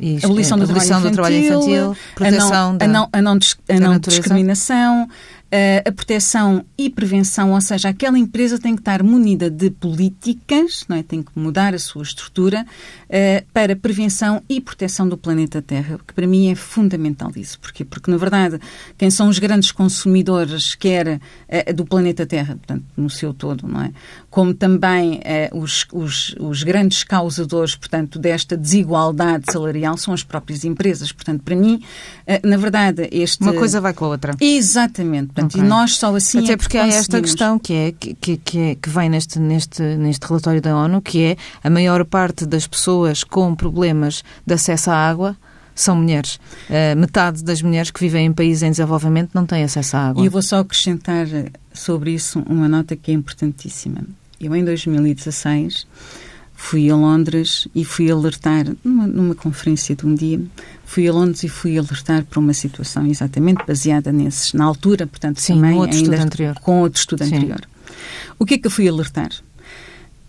isto, 0.00 0.26
abolição, 0.26 0.58
do, 0.58 0.64
abolição 0.64 1.00
trabalho 1.00 1.10
do, 1.10 1.14
trabalho 1.14 1.36
infantil, 1.36 1.96
proteção 2.14 2.52
a 2.52 2.72
não, 2.72 2.76
da, 2.76 2.84
a 2.84 2.88
não, 2.88 3.08
a 3.12 3.22
não, 3.22 3.38
a 3.68 3.80
não 3.80 3.98
discriminação, 3.98 5.04
uh, 5.04 5.88
a 5.88 5.92
proteção 5.92 6.64
e 6.78 6.88
prevenção, 6.88 7.52
ou 7.52 7.60
seja, 7.60 7.88
aquela 7.88 8.18
empresa 8.18 8.58
tem 8.58 8.74
que 8.74 8.80
estar 8.80 9.02
munida 9.02 9.50
de 9.50 9.70
políticas, 9.70 10.84
não 10.88 10.96
é? 10.96 11.02
tem 11.02 11.22
que 11.22 11.32
mudar 11.34 11.74
a 11.74 11.78
sua 11.78 12.02
estrutura 12.02 12.64
uh, 12.64 13.46
para 13.52 13.74
prevenção 13.74 14.42
e 14.48 14.60
proteção 14.60 15.08
do 15.08 15.16
planeta 15.16 15.60
Terra, 15.60 15.98
que 16.06 16.14
para 16.14 16.26
mim 16.26 16.50
é 16.50 16.54
fundamental 16.54 17.30
isso. 17.36 17.58
Porquê? 17.58 17.84
Porque, 17.84 18.10
na 18.10 18.16
verdade, 18.16 18.60
quem 18.96 19.10
são 19.10 19.28
os 19.28 19.38
grandes 19.38 19.72
consumidores, 19.72 20.74
quer 20.74 21.20
do 21.74 21.84
planeta 21.84 22.24
Terra, 22.26 22.54
portanto, 22.54 22.84
no 22.96 23.10
seu 23.10 23.34
todo, 23.34 23.66
não 23.66 23.82
é? 23.82 23.92
Como 24.30 24.54
também 24.54 25.20
os, 25.52 25.86
os, 25.92 26.36
os 26.38 26.62
grandes 26.62 27.02
causadores, 27.02 27.74
portanto, 27.74 28.18
desta 28.18 28.56
desigualdade 28.56 29.44
salarial 29.50 29.96
são 29.96 30.14
as 30.14 30.22
próprias 30.22 30.64
empresas. 30.64 31.10
Portanto, 31.10 31.42
para 31.42 31.56
mim, 31.56 31.82
na 32.44 32.56
verdade, 32.56 33.08
este... 33.10 33.42
Uma 33.42 33.52
coisa 33.52 33.80
vai 33.80 33.92
com 33.92 34.04
a 34.04 34.08
outra. 34.08 34.36
Exatamente. 34.40 35.32
Portanto, 35.32 35.54
okay. 35.54 35.64
e 35.64 35.68
nós 35.68 35.96
só 35.96 36.14
assim 36.14 36.44
Até 36.44 36.52
é 36.52 36.56
porque 36.56 36.78
há 36.78 36.86
esta 36.86 37.20
questão 37.20 37.58
que, 37.58 37.72
é, 37.72 37.92
que, 37.92 38.36
que, 38.36 38.58
é, 38.58 38.74
que 38.76 38.88
vem 38.88 39.08
neste, 39.08 39.38
neste, 39.38 39.82
neste 39.82 40.24
relatório 40.26 40.60
da 40.60 40.76
ONU, 40.76 41.02
que 41.02 41.22
é 41.22 41.36
a 41.62 41.70
maior 41.70 42.04
parte 42.04 42.46
das 42.46 42.66
pessoas 42.66 43.24
com 43.24 43.54
problemas 43.54 44.22
de 44.46 44.54
acesso 44.54 44.90
à 44.90 44.94
água 44.94 45.36
são 45.74 45.96
mulheres. 45.96 46.36
Uh, 46.68 46.98
metade 46.98 47.42
das 47.42 47.62
mulheres 47.62 47.90
que 47.90 48.00
vivem 48.00 48.26
em 48.26 48.32
países 48.32 48.62
em 48.62 48.70
desenvolvimento 48.70 49.30
não 49.34 49.46
têm 49.46 49.64
acesso 49.64 49.96
à 49.96 50.08
água. 50.08 50.22
E 50.22 50.26
eu 50.26 50.30
vou 50.30 50.42
só 50.42 50.58
acrescentar 50.58 51.26
sobre 51.72 52.12
isso 52.12 52.42
uma 52.48 52.68
nota 52.68 52.94
que 52.96 53.10
é 53.10 53.14
importantíssima. 53.14 54.02
Eu, 54.40 54.56
em 54.56 54.64
2016, 54.64 55.86
fui 56.54 56.88
a 56.88 56.96
Londres 56.96 57.68
e 57.74 57.84
fui 57.84 58.10
alertar, 58.10 58.64
numa, 58.82 59.06
numa, 59.06 59.34
conferência 59.34 59.94
de 59.94 60.06
um 60.06 60.14
dia, 60.14 60.40
fui 60.82 61.06
a 61.06 61.12
Londres 61.12 61.42
e 61.42 61.48
fui 61.48 61.76
alertar 61.76 62.24
para 62.24 62.40
uma 62.40 62.54
situação 62.54 63.06
exatamente 63.06 63.62
baseada 63.66 64.10
nesses, 64.10 64.54
na 64.54 64.64
altura, 64.64 65.06
portanto, 65.06 65.42
Sim, 65.42 65.56
também 65.56 65.74
outro 65.74 65.94
ainda 65.94 66.14
estudo 66.14 66.26
anterior. 66.26 66.54
com 66.60 66.80
outro 66.80 66.98
estudo 66.98 67.22
Sim. 67.22 67.36
anterior. 67.36 67.60
O 68.38 68.46
que 68.46 68.54
é 68.54 68.58
que 68.58 68.66
eu 68.66 68.70
fui 68.70 68.88
alertar? 68.88 69.30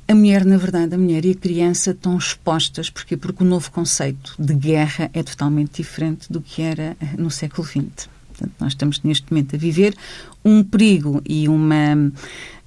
A 0.09 0.13
mulher, 0.13 0.43
na 0.43 0.57
verdade, 0.57 0.93
a 0.93 0.97
mulher 0.97 1.23
e 1.23 1.31
a 1.31 1.35
criança 1.35 1.91
estão 1.91 2.17
expostas, 2.17 2.89
porque 2.89 3.15
Porque 3.15 3.43
o 3.45 3.47
novo 3.47 3.71
conceito 3.71 4.35
de 4.37 4.53
guerra 4.53 5.09
é 5.13 5.23
totalmente 5.23 5.81
diferente 5.81 6.29
do 6.29 6.41
que 6.41 6.61
era 6.61 6.97
no 7.17 7.31
século 7.31 7.65
XX. 7.65 8.09
Portanto, 8.27 8.53
nós 8.59 8.73
estamos 8.73 9.01
neste 9.03 9.31
momento 9.31 9.55
a 9.55 9.59
viver 9.59 9.95
um 10.43 10.63
perigo 10.63 11.21
e 11.25 11.47
uma 11.47 12.11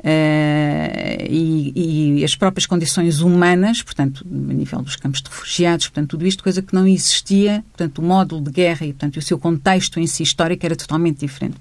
Uh, 0.04 1.24
e, 1.30 2.18
e, 2.18 2.24
as 2.24 2.36
próprias 2.36 2.66
condições 2.66 3.20
humanas, 3.20 3.82
portanto, 3.82 4.22
a 4.30 4.52
nível 4.52 4.82
dos 4.82 4.96
campos 4.96 5.22
de 5.22 5.30
refugiados, 5.30 5.88
portanto, 5.88 6.10
tudo 6.10 6.26
isto, 6.26 6.42
coisa 6.42 6.60
que 6.60 6.74
não 6.74 6.86
existia, 6.86 7.64
portanto, 7.72 8.00
o 8.00 8.02
módulo 8.02 8.42
de 8.42 8.50
guerra 8.50 8.84
e, 8.84 8.92
portanto, 8.92 9.16
o 9.16 9.22
seu 9.22 9.38
contexto 9.38 9.98
em 9.98 10.06
si 10.06 10.22
histórico 10.22 10.66
era 10.66 10.76
totalmente 10.76 11.20
diferente. 11.20 11.56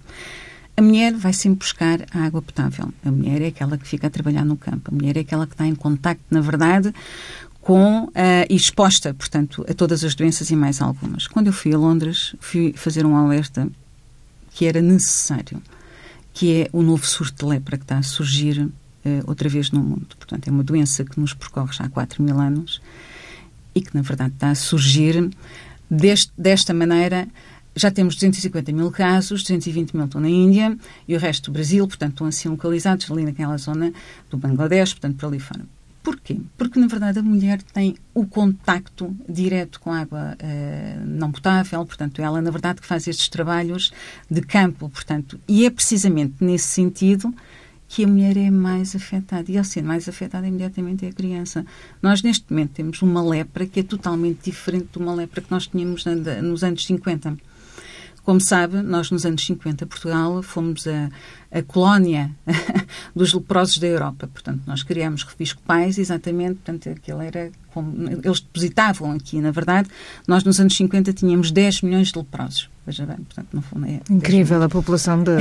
A 0.76 0.82
mulher 0.82 1.14
vai 1.14 1.32
sempre 1.32 1.60
buscar 1.60 2.02
a 2.12 2.26
água 2.26 2.42
potável. 2.42 2.92
A 3.06 3.12
mulher 3.12 3.42
é 3.42 3.48
aquela 3.48 3.78
que 3.78 3.88
fica 3.88 4.08
a 4.08 4.10
trabalhar 4.10 4.44
no 4.44 4.58
campo. 4.58 4.92
A 4.92 4.94
mulher 4.94 5.16
é 5.16 5.22
aquela 5.22 5.48
que 5.48 5.54
está 5.54 5.66
em 5.66 5.76
contacto, 5.76 6.26
na 6.30 6.42
verdade, 6.42 6.94
com 7.62 8.06
uh, 8.06 8.12
exposta, 8.50 9.14
portanto, 9.14 9.66
a 9.70 9.74
todas 9.74 10.04
as 10.04 10.16
doenças 10.16 10.50
e 10.50 10.56
mais 10.56 10.82
algumas. 10.82 11.28
Quando 11.28 11.48
eu 11.48 11.54
fui 11.54 11.74
a 11.74 11.78
Londres, 11.78 12.36
fui 12.42 12.74
fazer 12.76 13.06
um 13.06 13.16
alerta 13.16 13.70
que 14.52 14.66
era 14.66 14.82
necessário 14.82 15.62
que 16.34 16.62
é 16.62 16.70
o 16.74 16.82
novo 16.82 17.06
surto 17.06 17.46
de 17.46 17.52
lepra 17.52 17.78
que 17.78 17.84
está 17.84 17.98
a 17.98 18.04
surgir 18.04 18.60
uh, 18.60 18.72
outra 19.26 19.48
vez 19.48 19.72
no 19.72 19.80
mundo. 19.80 20.16
Portanto, 20.18 20.48
é 20.48 20.52
uma 20.52 20.64
doença 20.64 21.06
que 21.06 21.20
nos 21.20 21.34
percorre 21.34 21.74
já 21.74 21.86
há 21.86 21.90
4 21.90 22.24
mil 22.24 22.40
anos 22.40 22.82
e 23.76 23.82
que, 23.82 23.96
na 23.96 24.02
verdade, 24.02 24.34
está 24.34 24.50
a 24.50 24.56
surgir 24.56 25.30
deste, 25.90 26.32
desta 26.38 26.74
maneira. 26.74 27.28
Já 27.76 27.90
temos 27.90 28.16
250 28.16 28.72
mil 28.72 28.92
casos, 28.92 29.42
220 29.44 29.96
mil 29.96 30.06
estão 30.06 30.22
na 30.22 30.30
Índia 30.30 30.78
e 31.08 31.16
o 31.16 31.20
resto 31.20 31.52
do 31.52 31.54
Brasil, 31.54 31.88
portanto, 31.88 32.12
estão 32.12 32.28
assim 32.28 32.50
localizados 32.50 33.10
ali 33.10 33.24
naquela 33.26 33.58
zona 33.58 33.94
do 34.30 34.38
Bangladesh, 34.38 34.94
portanto, 34.94 35.18
por 35.18 35.28
ali 35.28 35.40
fora. 35.40 35.62
Porquê? 36.04 36.38
Porque, 36.58 36.78
na 36.78 36.88
verdade, 36.88 37.20
a 37.20 37.24
mulher 37.24 37.62
tem 37.62 37.96
o 38.14 38.28
contacto 38.28 39.16
direto 39.28 39.80
com 39.80 39.90
a 39.90 40.02
água 40.02 40.36
uh, 40.38 41.06
não 41.06 41.32
potável, 41.32 41.86
portanto, 41.86 42.22
ela, 42.22 42.42
na 42.42 42.52
verdade, 42.52 42.82
que 42.82 42.86
faz 42.86 43.08
estes 43.08 43.30
trabalhos 43.30 43.94
de 44.30 44.42
campo, 44.42 44.90
portanto, 44.90 45.40
e 45.48 45.66
é 45.66 45.70
precisamente 45.70 46.36
nesse 46.42 46.68
sentido 46.68 47.34
que 47.88 48.04
a 48.04 48.08
mulher 48.08 48.36
é 48.36 48.52
mais 48.52 48.96
afetada. 48.96 49.50
E, 49.50 49.58
ao 49.58 49.64
ser 49.64 49.82
mais 49.82 50.10
afetada, 50.10 50.46
imediatamente 50.46 51.06
é 51.06 51.10
a 51.10 51.14
criança. 51.14 51.66
Nós, 52.02 52.22
neste 52.22 52.52
momento, 52.52 52.72
temos 52.72 53.02
uma 53.02 53.24
lepra 53.24 53.66
que 53.66 53.80
é 53.80 53.84
totalmente 53.84 54.44
diferente 54.44 54.90
de 54.92 54.98
uma 54.98 55.14
lepra 55.14 55.42
que 55.42 55.52
nós 55.52 55.68
tínhamos 55.68 56.04
nos 56.42 56.64
anos 56.66 56.86
50. 56.86 57.38
Como 58.24 58.42
sabe, 58.42 58.82
nós 58.82 59.12
nos 59.12 59.26
anos 59.26 59.46
50, 59.46 59.86
Portugal, 59.86 60.42
fomos 60.42 60.88
a, 60.88 61.10
a 61.52 61.62
colónia 61.62 62.32
dos 63.16 63.34
leprosos 63.34 63.78
da 63.78 63.88
Europa. 63.88 64.28
Portanto, 64.28 64.62
nós 64.66 64.84
criámos 64.84 65.24
reviscopais, 65.24 65.98
exatamente, 65.98 66.56
portanto, 66.56 66.90
aquilo 66.90 67.22
era 67.22 67.52
como, 67.74 68.10
eles 68.10 68.40
depositavam 68.40 69.12
aqui, 69.12 69.40
na 69.40 69.52
verdade, 69.52 69.90
nós 70.28 70.44
nos 70.44 70.60
anos 70.60 70.76
50 70.76 71.14
tínhamos 71.14 71.52
10 71.52 71.82
milhões 71.82 72.12
de 72.12 72.18
leprosos. 72.18 72.70
Veja 72.86 73.06
bem, 73.06 73.18
portanto, 73.18 73.48
não 73.54 73.62
foi 73.62 73.90
é 73.90 74.02
Incrível 74.10 74.62
a 74.62 74.70
população 74.70 75.24
de, 75.24 75.38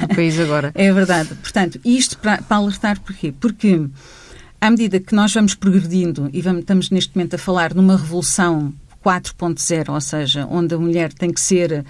do 0.00 0.08
país 0.14 0.38
agora. 0.40 0.72
É 0.74 0.92
verdade. 0.92 1.34
Portanto, 1.34 1.78
isto 1.84 2.16
para, 2.18 2.40
para 2.42 2.56
alertar 2.56 3.00
porquê? 3.00 3.34
Porque 3.38 3.86
à 4.60 4.70
medida 4.70 4.98
que 4.98 5.14
nós 5.14 5.32
vamos 5.32 5.54
progredindo 5.54 6.30
e 6.32 6.40
vamos, 6.40 6.60
estamos 6.60 6.90
neste 6.90 7.14
momento 7.14 7.34
a 7.34 7.38
falar 7.38 7.74
numa 7.74 7.96
revolução 7.96 8.72
4.0, 9.06 9.94
ou 9.94 10.00
seja, 10.00 10.48
onde 10.50 10.74
a 10.74 10.78
mulher 10.78 11.12
tem 11.12 11.32
que 11.32 11.40
ser 11.40 11.84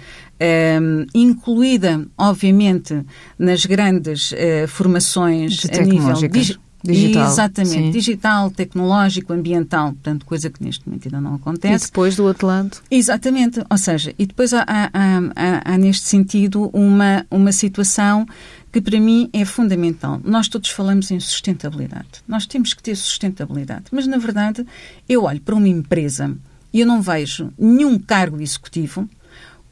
um, 0.79 1.05
incluída, 1.15 2.05
obviamente, 2.15 3.03
nas 3.39 3.65
grandes 3.65 4.33
uh, 4.33 4.67
formações 4.67 5.65
a 5.65 5.81
nível 5.81 6.13
dig 6.13 6.59
digital. 6.83 7.27
Exatamente, 7.27 7.73
sim. 7.73 7.91
digital, 7.91 8.51
tecnológico, 8.51 9.33
ambiental, 9.33 9.93
portanto, 9.93 10.25
coisa 10.27 10.47
que 10.47 10.63
neste 10.63 10.87
momento 10.87 11.07
ainda 11.07 11.19
não 11.19 11.33
acontece. 11.35 11.85
E 11.85 11.87
depois 11.87 12.15
do 12.15 12.23
outro 12.23 12.45
lado? 12.45 12.77
Exatamente, 12.89 13.61
ou 13.67 13.77
seja, 13.79 14.13
e 14.17 14.25
depois 14.27 14.53
há, 14.53 14.61
há, 14.61 14.89
há, 14.93 15.73
há 15.73 15.77
neste 15.77 16.07
sentido 16.07 16.69
uma, 16.71 17.25
uma 17.31 17.51
situação 17.51 18.27
que 18.71 18.79
para 18.79 18.99
mim 18.99 19.27
é 19.33 19.43
fundamental. 19.43 20.21
Nós 20.23 20.47
todos 20.47 20.69
falamos 20.69 21.09
em 21.09 21.19
sustentabilidade. 21.19 22.21
Nós 22.27 22.45
temos 22.45 22.75
que 22.75 22.83
ter 22.83 22.95
sustentabilidade, 22.95 23.85
mas 23.91 24.05
na 24.05 24.17
verdade 24.19 24.63
eu 25.09 25.23
olho 25.23 25.41
para 25.41 25.55
uma 25.55 25.67
empresa 25.67 26.37
e 26.73 26.79
eu 26.79 26.87
não 26.87 27.01
vejo 27.01 27.51
nenhum 27.57 27.97
cargo 27.97 28.41
executivo 28.41 29.09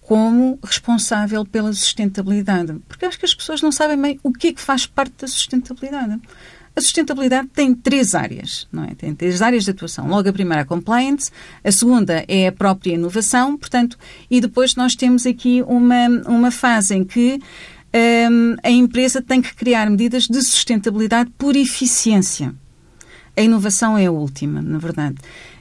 como 0.01 0.60
responsável 0.63 1.43
pela 1.45 1.73
sustentabilidade. 1.73 2.75
Porque 2.88 3.05
acho 3.05 3.17
que 3.17 3.25
as 3.25 3.34
pessoas 3.34 3.62
não 3.62 3.71
sabem 3.71 3.99
bem 3.99 4.19
o 4.23 4.31
que 4.31 4.47
é 4.47 4.53
que 4.53 4.62
faz 4.62 4.86
parte 4.86 5.13
da 5.19 5.27
sustentabilidade. 5.27 6.19
A 6.75 6.81
sustentabilidade 6.81 7.47
tem 7.47 7.73
três 7.73 8.13
áreas, 8.13 8.67
não 8.71 8.84
é? 8.84 8.93
Tem 8.93 9.15
três 9.15 9.41
áreas 9.41 9.63
de 9.63 9.71
atuação. 9.71 10.08
Logo, 10.08 10.27
a 10.27 10.34
primeira 10.34 10.62
é 10.62 10.63
a 10.63 10.65
compliance, 10.65 11.31
a 11.63 11.71
segunda 11.71 12.25
é 12.27 12.47
a 12.47 12.51
própria 12.51 12.93
inovação, 12.93 13.58
portanto, 13.58 13.97
e 14.29 14.41
depois 14.41 14.75
nós 14.75 14.93
temos 14.93 15.25
aqui 15.25 15.63
uma, 15.65 16.08
uma 16.27 16.51
fase 16.51 16.93
em 16.93 17.03
que 17.05 17.39
um, 18.29 18.58
a 18.62 18.69
empresa 18.69 19.21
tem 19.21 19.41
que 19.41 19.55
criar 19.55 19.89
medidas 19.89 20.27
de 20.27 20.41
sustentabilidade 20.41 21.31
por 21.38 21.55
eficiência. 21.55 22.53
A 23.38 23.41
inovação 23.41 23.97
é 23.97 24.05
a 24.05 24.12
última, 24.12 24.62
na 24.62 24.77
verdade. 24.77 25.15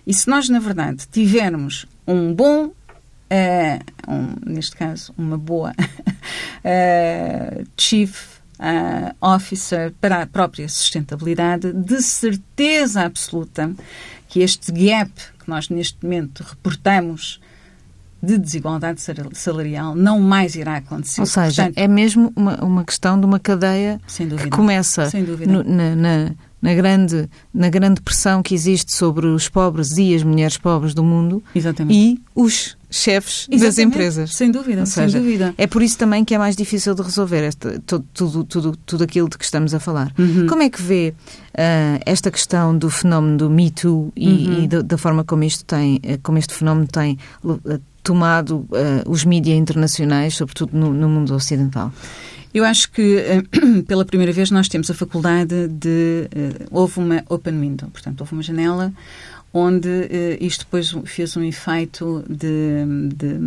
E 0.06 0.12
se 0.12 0.28
nós, 0.28 0.48
na 0.48 0.58
verdade, 0.58 1.06
tivermos 1.10 1.86
um 2.06 2.32
bom 2.32 2.72
Uh, 3.24 4.12
um, 4.12 4.52
neste 4.52 4.76
caso, 4.76 5.12
uma 5.16 5.36
boa 5.36 5.72
uh, 5.72 7.66
chief 7.76 8.38
uh, 8.60 9.14
officer 9.20 9.92
para 10.00 10.22
a 10.22 10.26
própria 10.26 10.68
sustentabilidade, 10.68 11.72
de 11.72 12.02
certeza 12.02 13.02
absoluta 13.02 13.72
que 14.28 14.40
este 14.40 14.70
gap 14.70 15.10
que 15.38 15.48
nós 15.48 15.68
neste 15.68 16.02
momento 16.02 16.42
reportamos 16.42 17.40
de 18.22 18.38
desigualdade 18.38 19.00
salarial 19.34 19.94
não 19.94 20.18
mais 20.18 20.54
irá 20.54 20.76
acontecer. 20.76 21.20
Ou 21.20 21.26
seja, 21.26 21.64
Portanto, 21.64 21.78
é 21.78 21.86
mesmo 21.86 22.32
uma, 22.34 22.56
uma 22.64 22.84
questão 22.84 23.20
de 23.20 23.26
uma 23.26 23.38
cadeia 23.38 24.00
que 24.42 24.48
começa 24.48 25.10
no, 25.46 25.62
na, 25.62 25.94
na, 25.94 26.34
na, 26.64 26.74
grande, 26.74 27.28
na 27.52 27.68
grande 27.68 28.00
pressão 28.00 28.42
que 28.42 28.54
existe 28.54 28.90
sobre 28.94 29.26
os 29.26 29.50
pobres 29.50 29.98
e 29.98 30.14
as 30.14 30.22
mulheres 30.22 30.56
pobres 30.56 30.94
do 30.94 31.04
mundo 31.04 31.44
Exatamente. 31.54 31.94
e 31.94 32.18
os 32.34 32.74
chefes 32.90 33.46
Exatamente. 33.50 33.60
das 33.64 33.78
empresas. 33.78 34.34
Sem 34.34 34.50
dúvida, 34.50 34.80
Ou 34.80 34.86
sem 34.86 35.04
seja, 35.04 35.18
dúvida. 35.18 35.54
É 35.58 35.66
por 35.66 35.82
isso 35.82 35.98
também 35.98 36.24
que 36.24 36.34
é 36.34 36.38
mais 36.38 36.56
difícil 36.56 36.94
de 36.94 37.02
resolver 37.02 37.42
esta, 37.44 37.78
tudo, 37.84 38.06
tudo, 38.14 38.44
tudo, 38.44 38.76
tudo 38.86 39.04
aquilo 39.04 39.28
de 39.28 39.36
que 39.36 39.44
estamos 39.44 39.74
a 39.74 39.78
falar. 39.80 40.10
Uhum. 40.18 40.46
Como 40.46 40.62
é 40.62 40.70
que 40.70 40.80
vê 40.80 41.12
uh, 41.50 42.00
esta 42.06 42.30
questão 42.30 42.76
do 42.78 42.88
fenómeno 42.88 43.36
do 43.36 43.50
Me 43.50 43.70
Too 43.70 44.10
e, 44.16 44.28
Uhum. 44.28 44.62
e 44.64 44.68
da, 44.68 44.80
da 44.80 44.96
forma 44.96 45.22
como 45.22 45.44
isto 45.44 45.64
tem, 45.66 45.96
uh, 45.96 46.18
como 46.22 46.38
este 46.38 46.54
fenómeno 46.54 46.86
tem 46.86 47.18
uh, 47.44 47.60
tomado 48.02 48.58
uh, 48.58 48.68
os 49.06 49.24
mídias 49.24 49.58
internacionais, 49.58 50.34
sobretudo 50.34 50.76
no, 50.78 50.94
no 50.94 51.08
mundo 51.10 51.34
ocidental? 51.34 51.92
Eu 52.54 52.64
acho 52.64 52.90
que 52.92 53.16
eh, 53.18 53.42
pela 53.86 54.04
primeira 54.04 54.32
vez 54.32 54.50
nós 54.52 54.68
temos 54.68 54.88
a 54.90 54.94
faculdade 54.94 55.66
de. 55.68 56.28
eh, 56.32 56.66
houve 56.70 57.00
uma 57.00 57.24
open 57.28 57.58
window, 57.60 57.90
portanto, 57.90 58.20
houve 58.20 58.32
uma 58.32 58.42
janela 58.42 58.92
onde 59.52 59.88
eh, 59.88 60.38
isto 60.40 60.64
depois 60.64 60.94
fez 61.04 61.36
um 61.36 61.42
efeito 61.42 62.24
de, 62.28 62.84
de, 63.14 63.38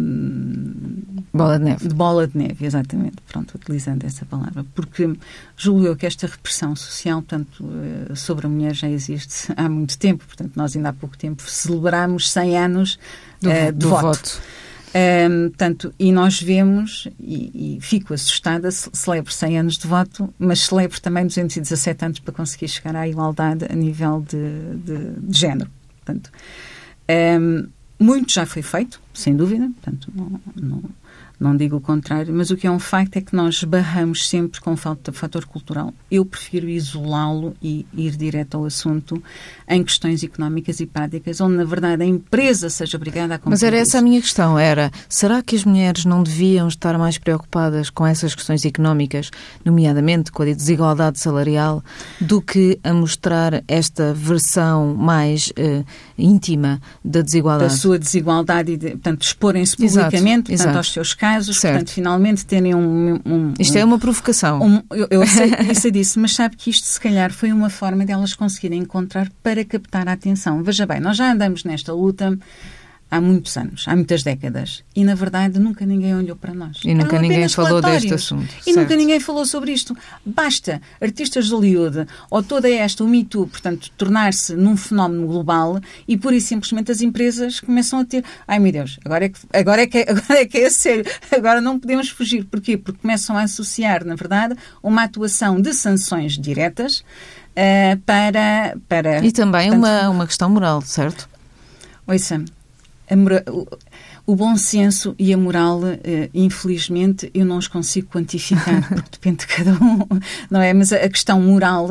Bola 1.33 1.57
de 1.59 1.65
neve. 1.65 1.87
de 1.87 1.93
bola 1.93 2.27
de 2.27 2.37
neve, 2.37 2.65
exatamente, 2.65 3.17
pronto, 3.27 3.55
utilizando 3.55 4.05
essa 4.05 4.25
palavra, 4.25 4.65
porque 4.73 5.13
julgo 5.57 5.85
eu 5.85 5.95
que 5.97 6.05
esta 6.05 6.25
repressão 6.27 6.75
social, 6.77 7.21
portanto, 7.21 7.65
sobre 8.15 8.45
a 8.45 8.49
mulher 8.49 8.73
já 8.73 8.89
existe 8.89 9.51
há 9.57 9.67
muito 9.67 9.97
tempo, 9.97 10.23
portanto, 10.25 10.53
nós 10.55 10.75
ainda 10.77 10.89
há 10.89 10.93
pouco 10.93 11.17
tempo 11.17 11.43
celebramos 11.45 12.29
100 12.31 12.57
anos 12.57 12.99
Do, 13.41 13.49
de 13.49 13.71
do 13.73 13.89
voto. 13.89 14.01
voto. 14.03 14.41
Um, 14.95 15.49
portanto, 15.49 15.93
e 15.99 16.11
nós 16.11 16.41
vemos, 16.41 17.07
e, 17.19 17.75
e 17.77 17.81
fico 17.81 18.13
assustada, 18.13 18.71
ce- 18.71 18.89
celebro 18.93 19.31
100 19.31 19.59
anos 19.59 19.77
de 19.77 19.85
voto, 19.85 20.33
mas 20.39 20.61
celebro 20.61 20.99
também 21.01 21.25
217 21.27 22.05
anos 22.05 22.19
para 22.19 22.33
conseguir 22.33 22.67
chegar 22.69 22.95
à 22.95 23.07
igualdade 23.07 23.65
a 23.69 23.75
nível 23.75 24.21
de, 24.27 24.77
de, 24.77 25.19
de 25.29 25.37
género. 25.37 25.69
Portanto, 26.03 26.31
um, 27.39 27.67
muito 27.99 28.31
já 28.33 28.45
foi 28.45 28.61
feito, 28.61 28.99
sem 29.13 29.35
dúvida, 29.35 29.69
portanto, 29.81 30.09
não, 30.15 30.41
não, 30.55 30.83
não 31.39 31.55
digo 31.55 31.77
o 31.77 31.81
contrário, 31.81 32.33
mas 32.33 32.49
o 32.49 32.57
que 32.57 32.65
é 32.65 32.71
um 32.71 32.79
facto 32.79 33.17
é 33.17 33.21
que 33.21 33.35
nós 33.35 33.63
barramos 33.63 34.27
sempre 34.27 34.59
com 34.59 34.75
falta 34.75 35.11
de 35.11 35.17
fator 35.17 35.45
cultural. 35.45 35.93
Eu 36.09 36.25
prefiro 36.25 36.67
isolá-lo 36.67 37.55
e 37.61 37.85
ir 37.93 38.15
direto 38.15 38.57
ao 38.57 38.65
assunto 38.65 39.21
em 39.67 39.83
questões 39.83 40.23
económicas 40.23 40.79
e 40.79 40.87
práticas, 40.87 41.39
onde 41.39 41.55
na 41.55 41.63
verdade 41.63 42.01
a 42.01 42.05
empresa 42.05 42.69
seja 42.69 42.97
obrigada 42.97 43.35
a 43.35 43.39
Mas 43.45 43.61
era 43.61 43.77
essa 43.77 43.99
a 43.99 44.01
minha 44.01 44.19
questão, 44.19 44.57
era, 44.57 44.91
será 45.07 45.43
que 45.43 45.55
as 45.55 45.63
mulheres 45.63 46.05
não 46.05 46.23
deviam 46.23 46.67
estar 46.67 46.97
mais 46.97 47.19
preocupadas 47.19 47.91
com 47.91 48.05
essas 48.05 48.33
questões 48.33 48.65
económicas, 48.65 49.29
nomeadamente 49.63 50.31
com 50.31 50.41
a 50.41 50.45
desigualdade 50.45 51.19
salarial, 51.19 51.83
do 52.19 52.41
que 52.41 52.79
a 52.83 52.93
mostrar 52.93 53.63
esta 53.67 54.11
versão 54.13 54.95
mais 54.95 55.49
uh, 55.49 55.85
íntima 56.17 56.81
da 57.05 57.21
desigualdade? 57.21 57.73
Da 57.73 57.77
sua 57.77 57.99
desigualdade 57.99 58.71
e, 58.71 58.77
de, 58.77 58.89
portanto, 58.91 59.21
exporem-se 59.21 59.77
publicamente, 59.77 60.17
exato, 60.17 60.33
portanto, 60.33 60.51
exato. 60.51 60.77
aos 60.77 60.93
seus 60.93 61.13
casos, 61.13 61.26
certo. 61.53 61.73
portanto, 61.73 61.93
finalmente 61.93 62.45
terem 62.45 62.75
um... 62.75 63.19
um 63.25 63.53
isto 63.59 63.75
um, 63.75 63.79
é 63.79 63.85
uma 63.85 63.99
provocação. 63.99 64.61
Um, 64.61 64.83
eu, 64.91 65.07
eu 65.09 65.27
sei, 65.27 65.51
eu 65.69 65.75
sei 65.75 65.91
disso, 65.91 66.19
mas 66.19 66.33
sabe 66.33 66.55
que 66.55 66.69
isto, 66.69 66.85
se 66.85 66.99
calhar, 66.99 67.31
foi 67.31 67.51
uma 67.51 67.69
forma 67.69 68.05
delas 68.05 68.33
conseguirem 68.33 68.79
encontrar 68.79 69.29
para 69.43 69.63
captar 69.65 70.07
a 70.07 70.13
atenção. 70.13 70.63
Veja 70.63 70.85
bem, 70.85 70.99
nós 70.99 71.17
já 71.17 71.31
andamos 71.31 71.63
nesta 71.63 71.93
luta 71.93 72.37
há 73.09 73.21
muitos 73.21 73.55
anos, 73.57 73.85
há 73.87 73.95
muitas 73.95 74.23
décadas. 74.23 74.83
E, 74.95 75.03
na 75.03 75.15
verdade, 75.15 75.59
nunca 75.59 75.85
ninguém 75.85 76.15
olhou 76.15 76.35
para 76.35 76.53
nós. 76.53 76.79
E 76.83 76.93
nunca 76.93 77.19
ninguém 77.19 77.47
falou 77.47 77.81
deste 77.81 78.13
assunto. 78.13 78.49
E 78.61 78.63
certo. 78.65 78.79
nunca 78.79 78.95
ninguém 78.95 79.19
falou 79.19 79.45
sobre 79.45 79.71
isto. 79.71 79.95
Basta 80.25 80.81
artistas 81.01 81.45
de 81.45 81.53
Hollywood 81.53 82.07
ou 82.29 82.43
toda 82.43 82.69
esta, 82.69 83.03
o 83.03 83.07
Me 83.07 83.23
Too, 83.23 83.47
portanto, 83.47 83.89
tornar-se 83.97 84.55
num 84.55 84.75
fenómeno 84.75 85.25
global 85.25 85.79
e, 86.07 86.17
pura 86.17 86.35
e 86.35 86.41
simplesmente, 86.41 86.91
as 86.91 87.01
empresas 87.01 87.59
começam 87.59 87.99
a 87.99 88.05
ter... 88.05 88.23
Ai, 88.47 88.59
meu 88.59 88.71
Deus, 88.71 88.99
agora 89.05 89.25
é 89.25 89.29
que, 89.29 89.39
agora 89.53 89.81
é, 89.81 89.87
que, 89.87 89.97
agora 90.07 90.41
é, 90.41 90.45
que 90.45 90.57
é 90.57 90.69
sério. 90.69 91.05
Agora 91.31 91.61
não 91.61 91.79
podemos 91.79 92.09
fugir. 92.09 92.45
Porquê? 92.45 92.77
Porque 92.77 92.99
começam 93.01 93.37
a 93.37 93.43
associar, 93.43 94.05
na 94.05 94.15
verdade, 94.15 94.55
uma 94.83 95.03
atuação 95.03 95.61
de 95.61 95.73
sanções 95.73 96.37
diretas 96.37 96.99
uh, 96.99 97.97
para, 98.05 98.77
para... 98.87 99.25
E 99.25 99.31
também 99.31 99.69
portanto, 99.69 99.79
uma, 99.79 100.09
uma 100.09 100.27
questão 100.27 100.49
moral, 100.49 100.81
certo? 100.81 101.29
Ouça, 102.05 102.43
o, 104.25 104.35
bom 104.35 104.57
senso 104.57 105.15
e 105.17 105.33
a 105.33 105.37
moral, 105.37 105.81
eh, 105.85 106.29
infelizmente, 106.33 107.31
eu 107.33 107.45
não 107.45 107.57
os 107.57 107.67
consigo 107.67 108.09
quantificar, 108.09 108.87
porque 108.89 109.11
depende 109.11 109.37
de 109.37 109.47
cada 109.47 109.71
um, 109.73 109.99
não 110.51 110.61
é? 110.61 110.73
Mas 110.73 110.91
a, 110.91 111.07
questão 111.07 111.39
moral, 111.39 111.87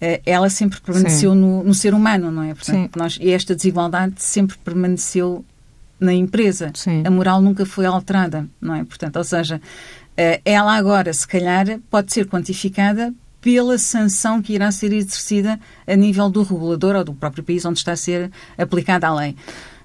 eh, 0.00 0.22
ela 0.24 0.48
sempre 0.48 0.80
permaneceu 0.80 1.34
no, 1.34 1.62
no, 1.62 1.74
ser 1.74 1.92
humano, 1.92 2.30
não 2.30 2.42
é? 2.42 2.54
Portanto, 2.54 2.96
nós, 2.96 3.18
e 3.20 3.30
esta 3.30 3.54
desigualdade 3.54 4.14
sempre 4.18 4.56
permaneceu 4.58 5.44
na 6.00 6.14
empresa. 6.14 6.70
Sim. 6.74 7.02
A 7.04 7.10
moral 7.10 7.42
nunca 7.42 7.66
foi 7.66 7.84
alterada, 7.84 8.46
não 8.60 8.74
é? 8.74 8.84
Portanto, 8.84 9.16
ou 9.16 9.24
seja, 9.24 9.60
eh, 10.16 10.40
ela 10.44 10.74
agora, 10.74 11.12
se 11.12 11.26
calhar, 11.26 11.78
pode 11.90 12.12
ser 12.12 12.26
quantificada 12.26 13.12
pela 13.44 13.76
sanção 13.76 14.40
que 14.40 14.54
irá 14.54 14.72
ser 14.72 14.90
exercida 14.90 15.60
a 15.86 15.94
nível 15.94 16.30
do 16.30 16.42
regulador 16.42 16.96
ou 16.96 17.04
do 17.04 17.12
próprio 17.12 17.44
país 17.44 17.62
onde 17.66 17.78
está 17.78 17.92
a 17.92 17.96
ser 17.96 18.30
aplicada 18.56 19.06
a 19.06 19.14
lei. 19.14 19.36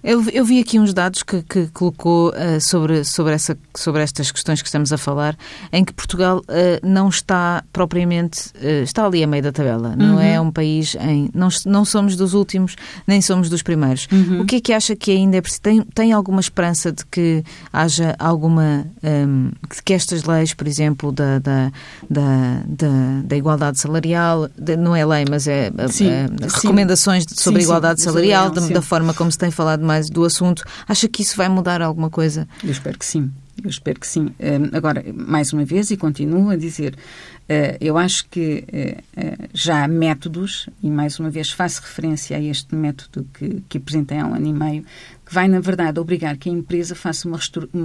Eu, 0.04 0.24
eu 0.32 0.46
vi 0.46 0.60
aqui 0.60 0.80
uns 0.80 0.94
dados 0.94 1.24
que, 1.24 1.42
que 1.44 1.68
colocou 1.68 2.30
uh, 2.30 2.62
sobre, 2.62 3.04
sobre, 3.04 3.34
essa, 3.34 3.58
sobre 3.76 4.02
estas 4.02 4.32
questões 4.32 4.62
que 4.62 4.68
estamos 4.68 4.94
a 4.94 4.98
falar, 4.98 5.38
em 5.72 5.84
que 5.84 5.94
Portugal 5.94 6.40
uh, 6.40 6.88
não 6.88 7.10
está 7.10 7.64
propriamente, 7.74 8.50
uh, 8.56 8.84
está 8.84 9.06
ali 9.06 9.24
a 9.24 9.28
meio 9.28 9.44
da 9.44 9.52
tabela. 9.52 9.90
Uhum. 9.90 9.96
Não 9.98 10.20
é 10.20 10.40
um 10.40 10.52
país 10.52 10.96
em. 11.00 11.30
Não, 11.34 11.50
não 11.66 11.84
somos 11.84 12.16
dos 12.16 12.34
últimos, 12.34 12.76
nem 13.06 13.22
somos 13.22 13.50
dos 13.50 13.62
primeiros. 13.62 14.08
Uhum. 14.12 14.42
O 14.42 14.46
que 14.46 14.58
é 14.58 14.62
que 14.62 14.74
acha 14.74 14.96
que 14.96 15.12
ainda 15.12 15.38
é 15.38 15.42
preciso? 15.42 15.62
Tem, 15.62 15.82
tem 15.82 16.14
alguma 16.14 16.40
esperança 16.40 16.92
de 16.92 17.06
que 17.06 17.44
haja 17.74 18.16
alguma. 18.18 18.86
Um, 19.04 19.08
ehm, 19.08 19.52
que 19.84 19.94
estas 19.94 20.24
leis, 20.24 20.54
por 20.54 20.68
exemplo, 20.68 21.12
da, 21.12 21.40
da, 21.40 21.72
da, 22.10 22.62
da, 22.66 23.22
da 23.24 23.38
igualdade 23.38 23.80
salarial, 23.80 24.50
de, 24.58 24.78
não 24.78 24.96
é 24.96 25.06
lei, 25.06 25.26
mas 25.30 25.48
é 25.48 25.72
sim, 25.90 26.10
recomendações 26.42 27.26
sim. 27.28 27.36
sobre 27.36 27.62
sim, 27.62 27.66
a 27.66 27.70
igualdade 27.70 28.02
salarial, 28.02 28.50
da, 28.50 28.62
da 28.68 28.82
forma 28.82 29.14
como 29.14 29.32
se 29.32 29.38
tem 29.38 29.52
falado 29.52 29.89
mais 29.90 30.08
do 30.08 30.24
assunto. 30.24 30.64
Acha 30.88 31.08
que 31.08 31.24
isso 31.24 31.36
vai 31.36 31.50
mudar 31.50 31.82
alguma 31.82 32.12
coisa? 32.12 32.48
Eu 32.64 32.70
espero 32.70 33.00
que 33.00 33.06
sim. 33.06 33.32
Eu 33.64 33.70
espero 33.70 34.00
que 34.00 34.08
sim. 34.08 34.34
Agora, 34.74 35.04
mais 35.14 35.52
uma 35.54 35.66
vez, 35.66 35.92
e 35.92 35.98
continuo 35.98 36.50
a 36.50 36.56
dizer, 36.56 36.94
uh, 36.94 37.78
eu 37.82 37.98
acho 37.98 38.28
que 38.30 38.64
uh, 38.68 39.50
já 39.54 39.84
há 39.84 39.88
métodos, 39.88 40.70
e 40.82 40.90
mais 40.90 41.20
uma 41.20 41.30
vez 41.30 41.52
faço 41.52 41.82
referência 41.82 42.38
a 42.38 42.42
este 42.42 42.76
método 42.76 43.28
que, 43.34 43.64
que 43.68 43.78
apresentei 43.78 44.18
há 44.18 44.26
um 44.26 44.34
ano 44.34 44.48
e 44.48 44.54
meio, 44.54 44.86
que 45.26 45.34
vai, 45.34 45.48
na 45.48 45.60
verdade, 45.60 46.00
obrigar 46.00 46.38
que 46.38 46.50
a 46.50 46.52
empresa 46.52 46.96
faça 46.96 47.28
uma, 47.28 47.38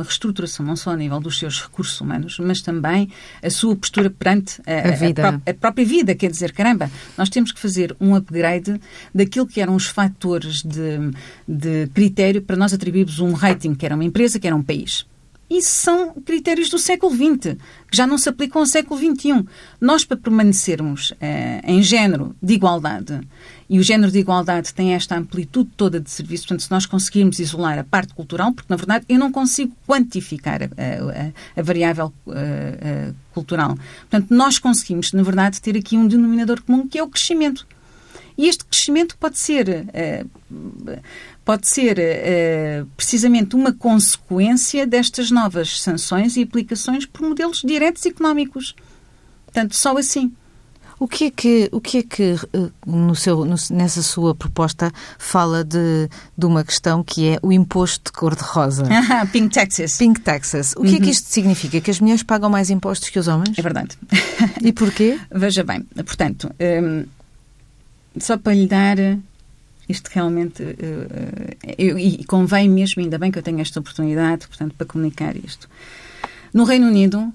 reestruturação, 0.02 0.64
não 0.64 0.76
só 0.76 0.90
a 0.90 0.96
nível 0.96 1.20
dos 1.20 1.38
seus 1.38 1.62
recursos 1.62 2.00
humanos, 2.00 2.38
mas 2.38 2.62
também 2.62 3.10
a 3.42 3.50
sua 3.50 3.76
postura 3.76 4.08
perante 4.08 4.62
a, 4.66 4.88
a, 4.88 4.90
vida. 4.92 5.42
a, 5.44 5.50
a 5.50 5.54
própria 5.54 5.84
vida. 5.84 6.14
Quer 6.14 6.30
dizer, 6.30 6.52
caramba, 6.52 6.90
nós 7.18 7.28
temos 7.28 7.52
que 7.52 7.60
fazer 7.60 7.94
um 8.00 8.14
upgrade 8.14 8.80
daquilo 9.14 9.46
que 9.46 9.60
eram 9.60 9.74
os 9.74 9.86
fatores 9.86 10.62
de, 10.62 11.10
de 11.46 11.86
critério 11.92 12.40
para 12.40 12.56
nós 12.56 12.72
atribuirmos 12.72 13.20
um 13.20 13.32
rating, 13.32 13.74
que 13.74 13.84
era 13.84 13.94
uma 13.94 14.04
empresa, 14.04 14.40
que 14.40 14.46
era 14.46 14.56
um 14.56 14.62
país. 14.62 15.04
Isso 15.48 15.70
são 15.70 16.14
critérios 16.24 16.68
do 16.70 16.78
século 16.78 17.14
XX, 17.14 17.56
que 17.90 17.96
já 17.96 18.06
não 18.06 18.16
se 18.16 18.28
aplicam 18.28 18.62
ao 18.62 18.66
século 18.66 18.98
XXI. 18.98 19.44
Nós, 19.80 20.04
para 20.04 20.16
permanecermos 20.16 21.12
eh, 21.20 21.60
em 21.64 21.82
género 21.82 22.34
de 22.42 22.54
igualdade, 22.54 23.20
e 23.68 23.78
o 23.78 23.82
género 23.82 24.10
de 24.10 24.18
igualdade 24.18 24.72
tem 24.72 24.94
esta 24.94 25.16
amplitude 25.16 25.70
toda 25.76 26.00
de 26.00 26.10
serviço, 26.10 26.44
portanto, 26.44 26.62
se 26.62 26.70
nós 26.70 26.86
conseguirmos 26.86 27.38
isolar 27.38 27.78
a 27.78 27.84
parte 27.84 28.14
cultural, 28.14 28.52
porque, 28.52 28.70
na 28.70 28.76
verdade, 28.76 29.04
eu 29.08 29.18
não 29.18 29.30
consigo 29.30 29.74
quantificar 29.86 30.62
a, 30.62 30.66
a, 30.66 31.60
a 31.60 31.62
variável 31.62 32.12
eh, 32.28 33.12
cultural. 33.32 33.76
Portanto, 34.08 34.34
nós 34.34 34.58
conseguimos, 34.58 35.12
na 35.12 35.22
verdade, 35.22 35.60
ter 35.60 35.76
aqui 35.76 35.96
um 35.96 36.06
denominador 36.06 36.62
comum, 36.62 36.88
que 36.88 36.98
é 36.98 37.02
o 37.02 37.08
crescimento. 37.08 37.66
E 38.36 38.48
este 38.48 38.64
crescimento 38.64 39.16
pode 39.18 39.38
ser, 39.38 39.68
uh, 39.68 41.00
pode 41.44 41.68
ser 41.68 41.98
uh, 41.98 42.86
precisamente 42.96 43.54
uma 43.54 43.72
consequência 43.72 44.86
destas 44.86 45.30
novas 45.30 45.80
sanções 45.80 46.36
e 46.36 46.42
aplicações 46.42 47.06
por 47.06 47.22
modelos 47.22 47.62
diretos 47.64 48.04
económicos. 48.06 48.74
Portanto, 49.46 49.76
só 49.76 49.96
assim. 49.96 50.32
O 50.98 51.08
que 51.08 51.24
é 51.24 51.30
que, 51.30 51.68
o 51.72 51.80
que, 51.80 51.98
é 51.98 52.02
que 52.02 52.36
eh, 52.52 52.70
no 52.86 53.16
seu, 53.16 53.44
nessa 53.44 54.00
sua 54.00 54.32
proposta 54.32 54.92
fala 55.18 55.64
de, 55.64 56.08
de 56.38 56.46
uma 56.46 56.62
questão 56.64 57.02
que 57.02 57.30
é 57.30 57.38
o 57.42 57.52
imposto 57.52 58.04
de 58.10 58.12
cor-de-rosa? 58.12 58.84
Pink 59.32 59.52
Taxes. 59.52 59.96
Pink 59.98 60.20
Taxes. 60.20 60.72
O 60.76 60.82
que 60.82 60.90
uhum. 60.90 60.94
é 60.94 60.98
que 60.98 61.04
uhum. 61.04 61.10
isto 61.10 61.28
significa? 61.28 61.80
Que 61.80 61.90
as 61.90 62.00
mulheres 62.00 62.22
pagam 62.22 62.48
mais 62.48 62.70
impostos 62.70 63.10
que 63.10 63.18
os 63.18 63.26
homens? 63.26 63.58
É 63.58 63.60
verdade. 63.60 63.98
E 64.62 64.72
porquê? 64.72 65.18
Veja 65.34 65.64
bem, 65.64 65.82
portanto, 65.82 66.48
só 68.18 68.36
para 68.36 68.54
lhe 68.54 68.66
dar 68.66 68.96
isto 69.88 70.08
realmente 70.08 70.62
uh, 70.62 71.56
eu, 71.76 71.98
e 71.98 72.24
convém 72.24 72.68
mesmo, 72.68 73.02
ainda 73.02 73.18
bem 73.18 73.30
que 73.30 73.38
eu 73.38 73.42
tenho 73.42 73.60
esta 73.60 73.80
oportunidade, 73.80 74.46
portanto, 74.48 74.74
para 74.76 74.86
comunicar 74.86 75.36
isto. 75.36 75.68
No 76.52 76.64
Reino 76.64 76.86
Unido, 76.86 77.32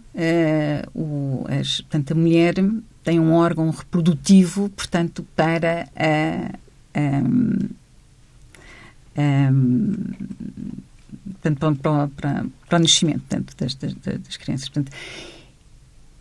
o, 0.96 1.46
as, 1.50 1.82
portanto, 1.82 2.12
a 2.12 2.16
mulher 2.16 2.56
tem 3.04 3.20
um 3.20 3.34
órgão 3.34 3.70
reprodutivo, 3.70 4.70
portanto, 4.70 5.28
para 5.36 5.90
a, 5.94 6.58
um, 6.98 7.70
um, 9.18 9.94
portanto, 11.34 11.60
para, 11.82 12.08
para, 12.08 12.46
para, 12.68 12.78
o 12.78 12.82
nascimento 12.82 13.22
portanto, 13.28 13.56
das, 13.58 13.76
das, 13.76 13.94
das 13.94 14.38
crianças. 14.38 14.70
Portanto, 14.70 14.96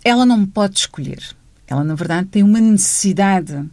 ela 0.04 0.26
não 0.26 0.44
pode 0.44 0.78
escolher. 0.78 1.22
Ela, 1.66 1.84
na 1.84 1.94
verdade, 1.94 2.28
tem 2.28 2.42
uma 2.42 2.60
necessidade 2.60 3.64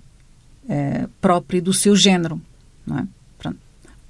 uh, 0.65 1.09
própria 1.21 1.61
do 1.61 1.73
seu 1.73 1.95
género. 1.95 2.41
Não 2.85 2.99
é? 2.99 3.07
Pronto. 3.37 3.57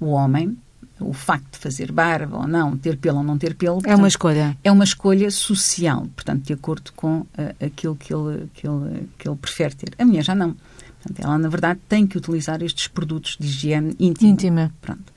O 0.00 0.06
homem, 0.10 0.56
o 1.00 1.12
facto 1.12 1.52
de 1.52 1.58
fazer 1.58 1.92
barba 1.92 2.38
ou 2.38 2.46
não, 2.46 2.76
ter 2.76 2.96
pelo 2.96 3.18
ou 3.18 3.24
não 3.24 3.38
ter 3.38 3.54
pelo... 3.54 3.76
Portanto, 3.76 3.92
é 3.92 3.96
uma 3.96 4.08
escolha. 4.08 4.56
É 4.64 4.72
uma 4.72 4.84
escolha 4.84 5.30
social, 5.30 6.06
portanto, 6.14 6.44
de 6.44 6.52
acordo 6.52 6.92
com 6.94 7.20
uh, 7.20 7.26
aquilo 7.64 7.96
que 7.96 8.12
ele, 8.12 8.48
que, 8.54 8.66
ele, 8.66 9.08
que 9.18 9.28
ele 9.28 9.36
prefere 9.36 9.74
ter. 9.74 9.94
A 9.98 10.04
mulher 10.04 10.24
já 10.24 10.34
não. 10.34 10.56
Portanto, 11.02 11.24
ela, 11.24 11.38
na 11.38 11.48
verdade, 11.48 11.80
tem 11.88 12.06
que 12.06 12.18
utilizar 12.18 12.62
estes 12.62 12.88
produtos 12.88 13.36
de 13.38 13.46
higiene 13.46 13.94
íntima. 13.98 14.30
Íntima. 14.30 14.74
Pronto. 14.80 15.12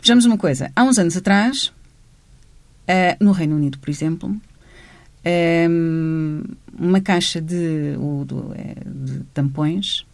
Vejamos 0.00 0.24
uma 0.24 0.36
coisa. 0.36 0.72
Há 0.74 0.82
uns 0.82 0.98
anos 0.98 1.16
atrás, 1.16 1.72
uh, 2.88 3.24
no 3.24 3.32
Reino 3.32 3.54
Unido, 3.54 3.78
por 3.78 3.88
exemplo, 3.88 4.34
um, 5.70 6.42
uma 6.76 7.00
caixa 7.00 7.40
de, 7.40 7.94
de, 7.94 9.14
de 9.14 9.24
tampões 9.32 10.04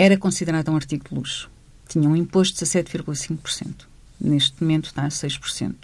era 0.00 0.16
considerado 0.16 0.70
um 0.70 0.76
artigo 0.76 1.06
de 1.06 1.14
luxo. 1.14 1.50
Tinha 1.86 2.08
um 2.08 2.16
imposto 2.16 2.58
de 2.58 2.64
17,5%. 2.64 3.84
Neste 4.18 4.62
momento 4.62 4.86
está 4.86 5.04
a 5.04 5.08
6%. 5.08 5.74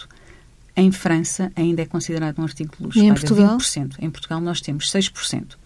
Em 0.74 0.90
França 0.90 1.52
ainda 1.54 1.82
é 1.82 1.86
considerado 1.86 2.38
um 2.38 2.42
artigo 2.42 2.74
de 2.74 2.82
luxo. 2.82 2.98
E 2.98 3.02
em 3.02 3.12
Portugal? 3.12 3.58
20%. 3.58 3.96
Em 3.98 4.10
Portugal 4.10 4.40
nós 4.40 4.62
temos 4.62 4.90
6%. 4.90 5.56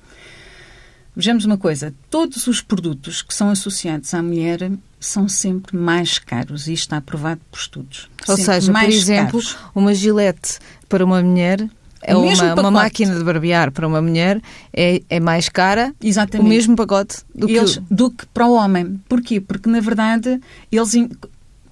vejamos 1.14 1.44
uma 1.44 1.56
coisa: 1.56 1.94
todos 2.10 2.48
os 2.48 2.60
produtos 2.60 3.22
que 3.22 3.32
são 3.32 3.50
associados 3.50 4.12
à 4.14 4.20
mulher 4.20 4.72
são 4.98 5.28
sempre 5.28 5.76
mais 5.76 6.18
caros 6.18 6.66
e 6.66 6.72
está 6.72 6.96
aprovado 6.96 7.40
por 7.52 7.60
estudos. 7.60 8.10
Ou 8.26 8.36
sempre 8.36 8.54
seja, 8.54 8.72
mais 8.72 8.94
por 8.94 9.00
exemplo, 9.00 9.40
caros. 9.40 9.56
uma 9.72 9.94
gilete 9.94 10.58
para 10.88 11.04
uma 11.04 11.22
mulher. 11.22 11.70
É 12.02 12.16
O 12.16 12.22
mesmo 12.22 12.46
uma, 12.46 12.54
uma 12.60 12.70
máquina 12.70 13.14
de 13.14 13.22
barbear 13.22 13.70
para 13.70 13.86
uma 13.86 14.00
mulher 14.00 14.40
é, 14.72 15.02
é 15.10 15.20
mais 15.20 15.48
cara 15.48 15.94
Exatamente. 16.02 16.46
o 16.46 16.48
mesmo 16.48 16.74
pacote 16.76 17.18
do 17.34 17.46
que 17.46 17.52
eles, 17.54 17.76
do 17.90 18.10
que 18.10 18.24
para 18.26 18.46
o 18.46 18.54
homem. 18.54 19.00
Porquê? 19.08 19.40
Porque, 19.40 19.68
na 19.68 19.80
verdade, 19.80 20.40
eles 20.72 20.94
in- 20.94 21.10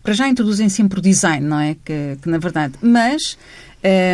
para 0.03 0.13
já 0.13 0.29
introduzem 0.29 0.69
sempre 0.69 0.99
o 0.99 1.03
design, 1.03 1.47
não 1.47 1.59
é? 1.59 1.77
Que, 1.85 2.19
que 2.21 2.29
na 2.29 2.37
verdade. 2.39 2.75
Mas 2.83 3.39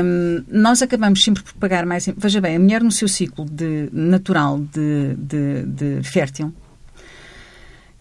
hum, 0.04 0.44
nós 0.48 0.82
acabamos 0.82 1.22
sempre 1.22 1.42
por 1.42 1.52
pagar 1.54 1.84
mais. 1.84 2.08
Veja 2.16 2.40
bem, 2.40 2.56
a 2.56 2.60
mulher 2.60 2.82
no 2.82 2.92
seu 2.92 3.08
ciclo 3.08 3.44
de, 3.44 3.88
natural 3.92 4.60
de, 4.60 5.14
de, 5.16 5.62
de 5.98 6.02
fértil, 6.08 6.52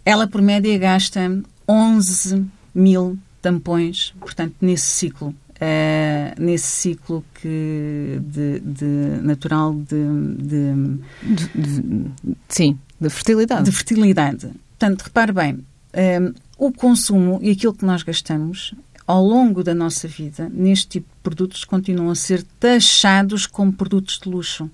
ela 0.05 0.27
por 0.27 0.41
média 0.41 0.77
gasta 0.77 1.41
11 1.67 2.45
mil 2.75 3.17
tampões, 3.41 4.13
portanto, 4.19 4.55
nesse 4.61 4.85
ciclo. 4.85 5.33
Eh, 5.65 6.33
nesse 6.37 6.67
ciclo 6.67 7.23
que 7.35 8.19
de, 8.21 8.59
de 8.59 8.85
natural 9.21 9.73
de- 9.73 10.35
de, 10.37 12.11
sim, 12.49 12.77
de 12.99 13.09
fertilidade. 13.09 13.63
de 13.63 13.71
fertilidade. 13.71 14.51
Portanto, 14.77 15.03
repare 15.03 15.31
bem, 15.31 15.53
hum, 15.93 16.33
o 16.57 16.71
consumo 16.71 17.39
e 17.41 17.51
aquilo 17.51 17.73
que 17.73 17.85
nós 17.85 18.03
gastamos 18.03 18.73
ao 19.07 19.23
longo 19.23 19.63
da 19.63 19.73
nossa 19.73 20.05
vida 20.07 20.49
neste 20.53 20.87
tipo 20.87 21.07
de 21.07 21.21
produtos 21.21 21.63
continuam 21.63 22.09
a 22.11 22.15
ser 22.15 22.43
taxados 22.59 23.45
como 23.47 23.71
produtos 23.71 24.19
de 24.19 24.27
luxo. 24.29 24.69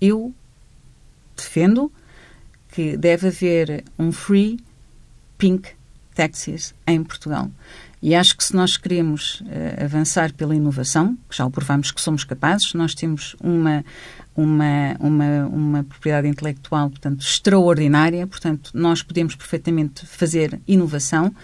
Eu 0.00 0.34
defendo 1.36 1.90
que 2.72 2.96
deve 2.96 3.28
haver 3.28 3.84
um 3.96 4.10
free 4.10 4.58
pink 5.38 5.68
taxis 6.14 6.74
em 6.86 7.02
Portugal. 7.04 7.50
E 8.04 8.14
acho 8.14 8.36
que 8.36 8.44
se 8.44 8.54
nós 8.54 8.76
queremos 8.76 9.42
eh, 9.48 9.82
avançar 9.82 10.30
pela 10.34 10.54
inovação, 10.54 11.16
que 11.26 11.34
já 11.34 11.46
o 11.46 11.50
provamos 11.50 11.90
que 11.90 11.98
somos 11.98 12.22
capazes, 12.22 12.74
nós 12.74 12.94
temos 12.94 13.34
uma, 13.42 13.82
uma, 14.36 14.94
uma, 15.00 15.46
uma 15.46 15.84
propriedade 15.84 16.28
intelectual, 16.28 16.90
portanto, 16.90 17.22
extraordinária, 17.22 18.26
portanto, 18.26 18.72
nós 18.74 19.02
podemos 19.02 19.34
perfeitamente 19.34 20.04
fazer 20.04 20.60
inovação 20.68 21.34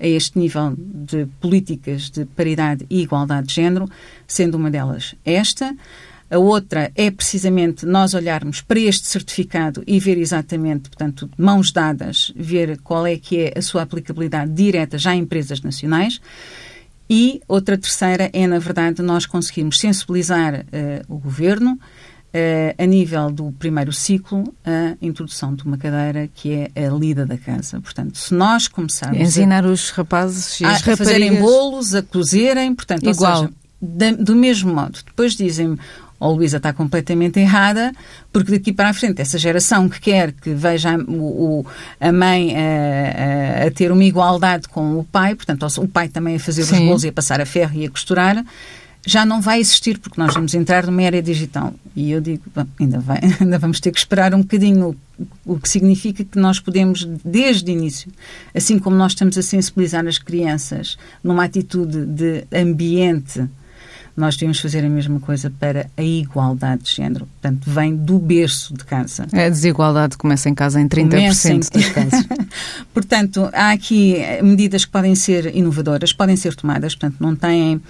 a 0.00 0.08
este 0.08 0.36
nível 0.40 0.74
de 0.76 1.26
políticas 1.40 2.10
de 2.10 2.24
paridade 2.24 2.84
e 2.90 3.00
igualdade 3.00 3.46
de 3.46 3.54
género, 3.54 3.88
sendo 4.26 4.56
uma 4.56 4.72
delas 4.72 5.14
esta. 5.24 5.72
A 6.30 6.38
outra 6.38 6.92
é 6.94 7.10
precisamente 7.10 7.86
nós 7.86 8.12
olharmos 8.12 8.60
para 8.60 8.78
este 8.78 9.06
certificado 9.08 9.82
e 9.86 9.98
ver 9.98 10.18
exatamente, 10.18 10.90
portanto, 10.90 11.30
mãos 11.38 11.72
dadas, 11.72 12.32
ver 12.36 12.78
qual 12.82 13.06
é 13.06 13.16
que 13.16 13.38
é 13.40 13.54
a 13.58 13.62
sua 13.62 13.82
aplicabilidade 13.82 14.52
direta 14.52 14.98
já 14.98 15.14
em 15.14 15.20
empresas 15.20 15.60
nacionais. 15.62 16.20
E 17.08 17.40
outra 17.48 17.78
terceira 17.78 18.28
é, 18.32 18.46
na 18.46 18.58
verdade, 18.58 19.00
nós 19.00 19.24
conseguirmos 19.24 19.78
sensibilizar 19.78 20.66
eh, 20.70 21.02
o 21.08 21.16
governo 21.16 21.78
eh, 22.34 22.74
a 22.76 22.84
nível 22.84 23.30
do 23.30 23.50
primeiro 23.52 23.90
ciclo 23.94 24.52
a 24.62 24.94
introdução 25.00 25.54
de 25.54 25.64
uma 25.64 25.78
cadeira 25.78 26.28
que 26.34 26.68
é 26.74 26.86
a 26.86 26.90
lida 26.90 27.24
da 27.24 27.38
casa. 27.38 27.80
Portanto, 27.80 28.18
se 28.18 28.34
nós 28.34 28.68
começarmos 28.68 29.18
a 29.18 29.22
Ensinar 29.22 29.64
os 29.64 29.88
rapazes 29.88 30.60
e 30.60 30.66
a, 30.66 30.72
as 30.72 30.86
a 30.86 30.94
fazerem 30.98 31.36
bolos, 31.40 31.94
a 31.94 32.02
cozerem, 32.02 32.74
portanto, 32.74 33.08
Igual. 33.08 33.36
seja, 33.44 33.52
da- 33.80 34.12
do 34.22 34.36
mesmo 34.36 34.74
modo. 34.74 34.98
Depois 35.06 35.34
dizem-me, 35.34 35.78
oh, 36.20 36.32
Luísa 36.32 36.56
está 36.58 36.72
completamente 36.72 37.38
errada, 37.38 37.92
porque 38.32 38.52
daqui 38.52 38.72
para 38.72 38.88
a 38.88 38.94
frente, 38.94 39.20
essa 39.22 39.38
geração 39.38 39.88
que 39.88 40.00
quer 40.00 40.32
que 40.32 40.50
veja 40.50 40.94
a, 40.94 40.98
o- 40.98 41.64
a 42.00 42.12
mãe 42.12 42.54
a, 42.56 43.64
a- 43.64 43.66
a 43.66 43.70
ter 43.70 43.90
uma 43.92 44.04
igualdade 44.04 44.68
com 44.68 44.98
o 44.98 45.04
pai, 45.04 45.34
portanto, 45.34 45.62
ou 45.78 45.84
o 45.84 45.88
pai 45.88 46.08
também 46.08 46.36
a 46.36 46.40
fazer 46.40 46.62
os 46.62 46.68
Sim. 46.68 46.86
bolos 46.86 47.04
e 47.04 47.08
a 47.08 47.12
passar 47.12 47.40
a 47.40 47.46
ferro 47.46 47.78
e 47.80 47.86
a 47.86 47.90
costurar, 47.90 48.44
já 49.06 49.24
não 49.24 49.40
vai 49.40 49.60
existir, 49.60 49.96
porque 49.98 50.20
nós 50.20 50.34
vamos 50.34 50.52
entrar 50.54 50.84
numa 50.84 51.00
era 51.02 51.22
digital. 51.22 51.72
E 51.96 52.10
eu 52.10 52.20
digo, 52.20 52.42
bom, 52.54 52.66
ainda, 52.78 52.98
vai, 52.98 53.20
ainda 53.40 53.58
vamos 53.58 53.80
ter 53.80 53.90
que 53.92 53.98
esperar 53.98 54.34
um 54.34 54.40
bocadinho, 54.42 54.94
o, 55.46 55.54
o 55.54 55.58
que 55.58 55.68
significa 55.68 56.24
que 56.24 56.38
nós 56.38 56.60
podemos, 56.60 57.04
desde 57.24 57.70
o 57.70 57.72
início, 57.72 58.10
assim 58.54 58.78
como 58.78 58.96
nós 58.96 59.12
estamos 59.12 59.38
a 59.38 59.42
sensibilizar 59.42 60.06
as 60.06 60.18
crianças 60.18 60.98
numa 61.24 61.44
atitude 61.44 62.04
de 62.04 62.44
ambiente, 62.52 63.44
nós 64.18 64.36
devemos 64.36 64.58
fazer 64.58 64.84
a 64.84 64.88
mesma 64.88 65.20
coisa 65.20 65.48
para 65.48 65.88
a 65.96 66.02
igualdade 66.02 66.82
de 66.82 66.92
género. 66.92 67.26
Portanto, 67.40 67.70
vem 67.70 67.94
do 67.94 68.18
berço 68.18 68.74
de 68.74 68.84
casa. 68.84 69.26
A 69.32 69.48
desigualdade 69.48 70.16
começa 70.16 70.48
em 70.48 70.54
casa 70.54 70.80
em 70.80 70.88
30% 70.88 71.10
Comecem. 71.10 71.58
dos 71.60 71.88
casos. 71.90 72.26
Portanto, 72.92 73.48
há 73.52 73.70
aqui 73.70 74.16
medidas 74.42 74.84
que 74.84 74.90
podem 74.90 75.14
ser 75.14 75.54
inovadoras, 75.54 76.12
podem 76.12 76.36
ser 76.36 76.54
tomadas, 76.54 76.94
portanto, 76.94 77.16
não 77.20 77.36
têm. 77.36 77.80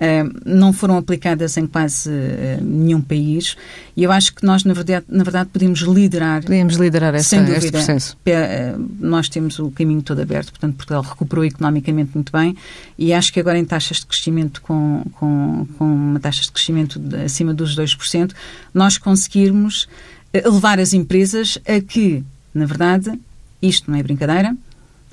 Eh, 0.00 0.24
não 0.44 0.72
foram 0.72 0.96
aplicadas 0.96 1.56
em 1.56 1.66
quase 1.66 2.10
eh, 2.10 2.58
nenhum 2.62 3.00
país 3.00 3.56
e 3.96 4.02
eu 4.04 4.12
acho 4.12 4.32
que 4.34 4.44
nós, 4.46 4.62
na 4.64 4.72
verdade, 4.72 5.04
na 5.08 5.24
verdade 5.24 5.50
podemos 5.52 5.80
liderar 5.80 6.42
Podemos 6.42 6.76
liderar 6.76 7.14
esta, 7.14 7.28
sem 7.30 7.40
este 7.40 7.54
dúvida. 7.54 7.72
processo. 7.78 8.16
Pe- 8.22 8.30
eh, 8.30 8.74
Nós 9.00 9.28
temos 9.28 9.58
o 9.58 9.70
caminho 9.70 10.02
todo 10.02 10.20
aberto, 10.20 10.50
portanto, 10.50 10.76
Portugal 10.76 11.02
recuperou 11.02 11.44
economicamente 11.44 12.10
muito 12.14 12.30
bem 12.32 12.56
e 12.96 13.12
acho 13.12 13.32
que 13.32 13.40
agora 13.40 13.58
em 13.58 13.64
taxas 13.64 13.98
de 13.98 14.06
crescimento, 14.06 14.62
com, 14.62 15.02
com, 15.12 15.66
com 15.76 15.84
uma 15.84 16.20
taxa 16.20 16.42
de 16.42 16.52
crescimento 16.52 17.00
acima 17.24 17.52
dos 17.52 17.76
2%, 17.76 18.32
nós 18.72 18.98
conseguirmos 18.98 19.88
levar 20.32 20.78
as 20.78 20.92
empresas 20.92 21.58
a 21.66 21.80
que, 21.80 22.22
na 22.54 22.66
verdade, 22.66 23.18
isto 23.60 23.90
não 23.90 23.98
é 23.98 24.02
brincadeira, 24.02 24.54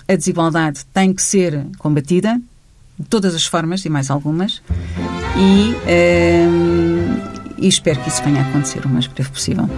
a 0.07 0.15
desigualdade 0.15 0.81
tem 0.93 1.11
que 1.13 1.23
ser 1.23 1.65
combatida 1.79 2.39
de 2.97 3.05
todas 3.07 3.35
as 3.35 3.45
formas 3.45 3.83
e 3.85 3.89
mais 3.89 4.09
algumas 4.09 4.61
e, 5.37 5.75
eh, 5.85 6.47
e 7.57 7.67
espero 7.67 7.99
que 8.01 8.09
isso 8.09 8.23
venha 8.23 8.41
a 8.41 8.49
acontecer 8.49 8.85
o 8.85 8.89
mais 8.89 9.07
breve 9.07 9.29
possível. 9.29 9.69